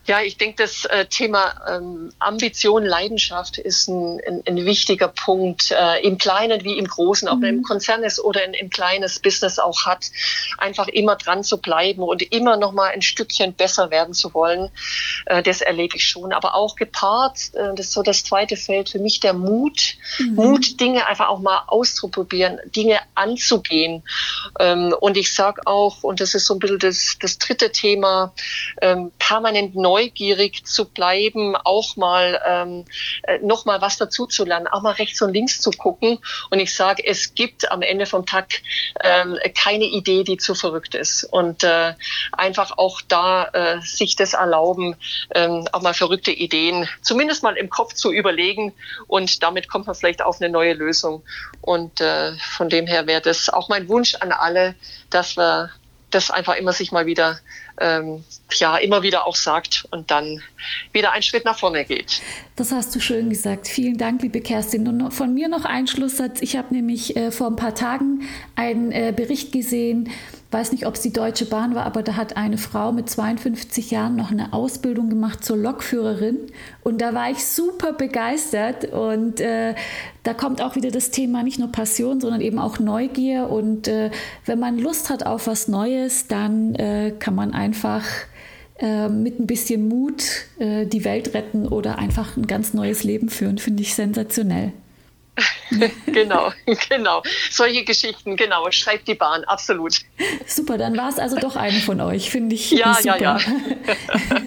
Ja, 0.07 0.21
ich 0.21 0.37
denke, 0.37 0.63
das 0.63 0.85
äh, 0.85 1.05
Thema 1.05 1.53
ähm, 1.69 2.13
Ambition, 2.19 2.85
Leidenschaft 2.85 3.57
ist 3.57 3.89
ein, 3.89 4.21
ein, 4.25 4.43
ein 4.47 4.65
wichtiger 4.65 5.09
Punkt 5.09 5.71
äh, 5.71 5.99
im 5.99 6.17
Kleinen 6.17 6.63
wie 6.63 6.77
im 6.77 6.87
Großen, 6.87 7.27
ob 7.27 7.35
mhm. 7.35 7.41
man 7.41 7.49
im 7.49 7.63
Konzern 7.63 8.03
ist 8.03 8.21
oder 8.21 8.41
ein, 8.41 8.55
ein 8.57 8.69
kleines 8.69 9.19
Business 9.19 9.59
auch 9.59 9.85
hat, 9.85 10.05
einfach 10.57 10.87
immer 10.87 11.17
dran 11.17 11.43
zu 11.43 11.57
bleiben 11.57 12.03
und 12.03 12.21
immer 12.21 12.55
noch 12.55 12.71
mal 12.71 12.91
ein 12.91 13.01
Stückchen 13.01 13.53
besser 13.53 13.91
werden 13.91 14.13
zu 14.13 14.33
wollen. 14.33 14.71
Äh, 15.25 15.43
das 15.43 15.59
erlebe 15.59 15.97
ich 15.97 16.07
schon. 16.07 16.31
Aber 16.31 16.55
auch 16.55 16.77
gepaart, 16.77 17.53
äh, 17.55 17.75
das 17.75 17.87
ist 17.87 17.93
so 17.93 18.01
das 18.01 18.23
zweite 18.23 18.55
Feld 18.55 18.89
für 18.89 18.99
mich, 18.99 19.19
der 19.19 19.33
Mut. 19.33 19.97
Mhm. 20.19 20.35
Mut, 20.35 20.79
Dinge 20.79 21.05
einfach 21.05 21.27
auch 21.27 21.39
mal 21.39 21.63
auszuprobieren, 21.67 22.59
Dinge 22.73 22.99
anzugehen. 23.13 24.03
Ähm, 24.57 24.95
und 24.97 25.17
ich 25.17 25.33
sage 25.33 25.63
auch, 25.65 26.03
und 26.03 26.21
das 26.21 26.33
ist 26.33 26.45
so 26.45 26.53
ein 26.53 26.59
bisschen 26.59 26.79
das, 26.79 27.17
das 27.19 27.37
dritte 27.39 27.73
Thema, 27.73 28.33
ähm, 28.81 29.11
permanent 29.19 29.75
neu 29.75 29.96
neugierig 29.97 30.65
zu 30.65 30.85
bleiben, 30.85 31.55
auch 31.55 31.95
mal 31.95 32.39
ähm, 32.45 32.85
äh, 33.23 33.39
noch 33.39 33.65
mal 33.65 33.81
was 33.81 33.97
dazu 33.97 34.27
zu 34.27 34.45
lernen, 34.45 34.67
auch 34.67 34.81
mal 34.81 34.93
rechts 34.93 35.21
und 35.21 35.33
links 35.33 35.59
zu 35.59 35.71
gucken. 35.71 36.19
Und 36.51 36.59
ich 36.59 36.75
sage, 36.75 37.03
es 37.05 37.33
gibt 37.33 37.71
am 37.71 37.81
Ende 37.81 38.05
vom 38.05 38.25
Tag 38.25 38.61
ähm, 39.03 39.37
keine 39.55 39.85
Idee, 39.85 40.23
die 40.23 40.37
zu 40.37 40.53
verrückt 40.53 40.93
ist. 40.93 41.23
Und 41.23 41.63
äh, 41.63 41.93
einfach 42.31 42.77
auch 42.77 43.01
da 43.07 43.45
äh, 43.45 43.81
sich 43.81 44.15
das 44.15 44.33
erlauben, 44.33 44.95
ähm, 45.33 45.67
auch 45.71 45.81
mal 45.81 45.93
verrückte 45.93 46.31
Ideen 46.31 46.87
zumindest 47.01 47.43
mal 47.43 47.57
im 47.57 47.69
Kopf 47.69 47.93
zu 47.93 48.11
überlegen. 48.11 48.73
Und 49.07 49.41
damit 49.41 49.67
kommt 49.67 49.87
man 49.87 49.95
vielleicht 49.95 50.21
auf 50.21 50.39
eine 50.39 50.49
neue 50.49 50.73
Lösung. 50.73 51.23
Und 51.61 52.01
äh, 52.01 52.33
von 52.37 52.69
dem 52.69 52.85
her 52.85 53.07
wäre 53.07 53.21
das 53.21 53.49
auch 53.49 53.69
mein 53.69 53.89
Wunsch 53.89 54.15
an 54.15 54.31
alle, 54.31 54.75
dass 55.09 55.37
wir 55.37 55.71
das 56.11 56.31
einfach 56.31 56.55
immer 56.55 56.73
sich 56.73 56.91
mal 56.91 57.05
wieder 57.05 57.39
ähm, 57.79 58.23
ja 58.55 58.77
immer 58.77 59.03
wieder 59.03 59.27
auch 59.27 59.35
sagt 59.35 59.87
und 59.91 60.09
dann 60.11 60.41
wieder 60.91 61.11
einen 61.11 61.23
Schritt 61.23 61.45
nach 61.45 61.57
vorne 61.57 61.85
geht. 61.85 62.21
Das 62.55 62.71
hast 62.71 62.95
du 62.95 62.99
schön 62.99 63.29
gesagt. 63.29 63.67
Vielen 63.67 63.97
Dank, 63.97 64.21
liebe 64.21 64.41
Kerstin. 64.41 64.87
Und 64.87 65.11
von 65.11 65.33
mir 65.33 65.47
noch 65.47 65.65
ein 65.65 65.87
Schlusssatz. 65.87 66.41
Ich 66.41 66.55
habe 66.55 66.73
nämlich 66.73 67.15
äh, 67.15 67.31
vor 67.31 67.47
ein 67.47 67.55
paar 67.55 67.75
Tagen 67.75 68.23
einen 68.55 68.91
äh, 68.91 69.13
Bericht 69.15 69.51
gesehen, 69.51 70.09
weiß 70.51 70.71
nicht, 70.71 70.85
ob 70.85 70.95
es 70.95 71.01
die 71.01 71.11
Deutsche 71.11 71.45
Bahn 71.45 71.75
war, 71.75 71.85
aber 71.85 72.03
da 72.03 72.15
hat 72.15 72.37
eine 72.37 72.57
Frau 72.57 72.93
mit 72.93 73.09
52 73.09 73.91
Jahren 73.91 74.15
noch 74.15 74.31
eine 74.31 74.53
Ausbildung 74.53 75.09
gemacht 75.09 75.43
zur 75.43 75.57
Lokführerin. 75.57 76.37
Und 76.83 77.01
da 77.01 77.13
war 77.13 77.29
ich 77.29 77.45
super 77.45 77.91
begeistert. 77.91 78.85
Und 78.85 79.41
äh, 79.41 79.75
da 80.23 80.33
kommt 80.33 80.61
auch 80.61 80.75
wieder 80.75 80.89
das 80.89 81.11
Thema 81.11 81.43
nicht 81.43 81.59
nur 81.59 81.71
Passion, 81.71 82.21
sondern 82.21 82.39
eben 82.39 82.59
auch 82.59 82.79
Neugier. 82.79 83.49
Und 83.49 83.89
äh, 83.89 84.09
wenn 84.45 84.59
man 84.59 84.79
Lust 84.79 85.09
hat 85.09 85.25
auf 85.25 85.47
was 85.47 85.67
Neues, 85.67 86.27
dann 86.27 86.75
äh, 86.75 87.13
kann 87.19 87.35
man 87.35 87.53
einfach 87.67 88.05
äh, 88.79 89.09
mit 89.09 89.39
ein 89.39 89.47
bisschen 89.47 89.87
Mut 89.89 90.23
äh, 90.59 90.85
die 90.85 91.03
Welt 91.03 91.33
retten 91.33 91.67
oder 91.67 91.97
einfach 91.99 92.37
ein 92.37 92.47
ganz 92.47 92.73
neues 92.73 93.03
Leben 93.03 93.29
führen. 93.29 93.57
Finde 93.57 93.83
ich 93.83 93.93
sensationell. 93.93 94.71
genau, 96.05 96.51
genau. 96.89 97.21
Solche 97.51 97.83
Geschichten, 97.83 98.37
genau. 98.37 98.71
Schreibt 98.71 99.07
die 99.07 99.15
Bahn, 99.15 99.43
absolut. 99.43 99.97
Super, 100.45 100.77
dann 100.77 100.95
war 100.95 101.09
es 101.09 101.19
also 101.19 101.35
doch 101.35 101.57
eine 101.57 101.79
von 101.79 101.99
euch, 101.99 102.29
finde 102.29 102.55
ich. 102.55 102.71
Ja, 102.71 102.93
super. 102.95 103.17
ja, 103.19 103.37
ja. 103.37 103.39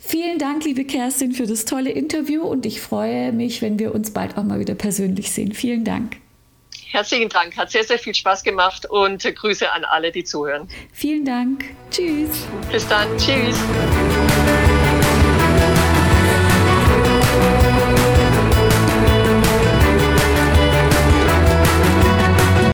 Vielen 0.00 0.38
Dank, 0.38 0.64
liebe 0.64 0.84
Kerstin, 0.84 1.32
für 1.32 1.46
das 1.46 1.64
tolle 1.64 1.90
Interview 1.90 2.42
und 2.42 2.64
ich 2.64 2.80
freue 2.80 3.32
mich, 3.32 3.60
wenn 3.60 3.80
wir 3.80 3.92
uns 3.92 4.12
bald 4.12 4.38
auch 4.38 4.44
mal 4.44 4.60
wieder 4.60 4.76
persönlich 4.76 5.32
sehen. 5.32 5.52
Vielen 5.52 5.82
Dank. 5.82 6.18
Herzlichen 6.88 7.28
Dank, 7.28 7.56
hat 7.56 7.70
sehr, 7.70 7.84
sehr 7.84 7.98
viel 7.98 8.14
Spaß 8.14 8.42
gemacht 8.44 8.86
und 8.88 9.22
Grüße 9.22 9.70
an 9.70 9.84
alle, 9.84 10.12
die 10.12 10.24
zuhören. 10.24 10.68
Vielen 10.92 11.24
Dank. 11.24 11.64
Tschüss. 11.90 12.46
Bis 12.70 12.86
dann. 12.86 13.08
Tschüss. 13.18 13.58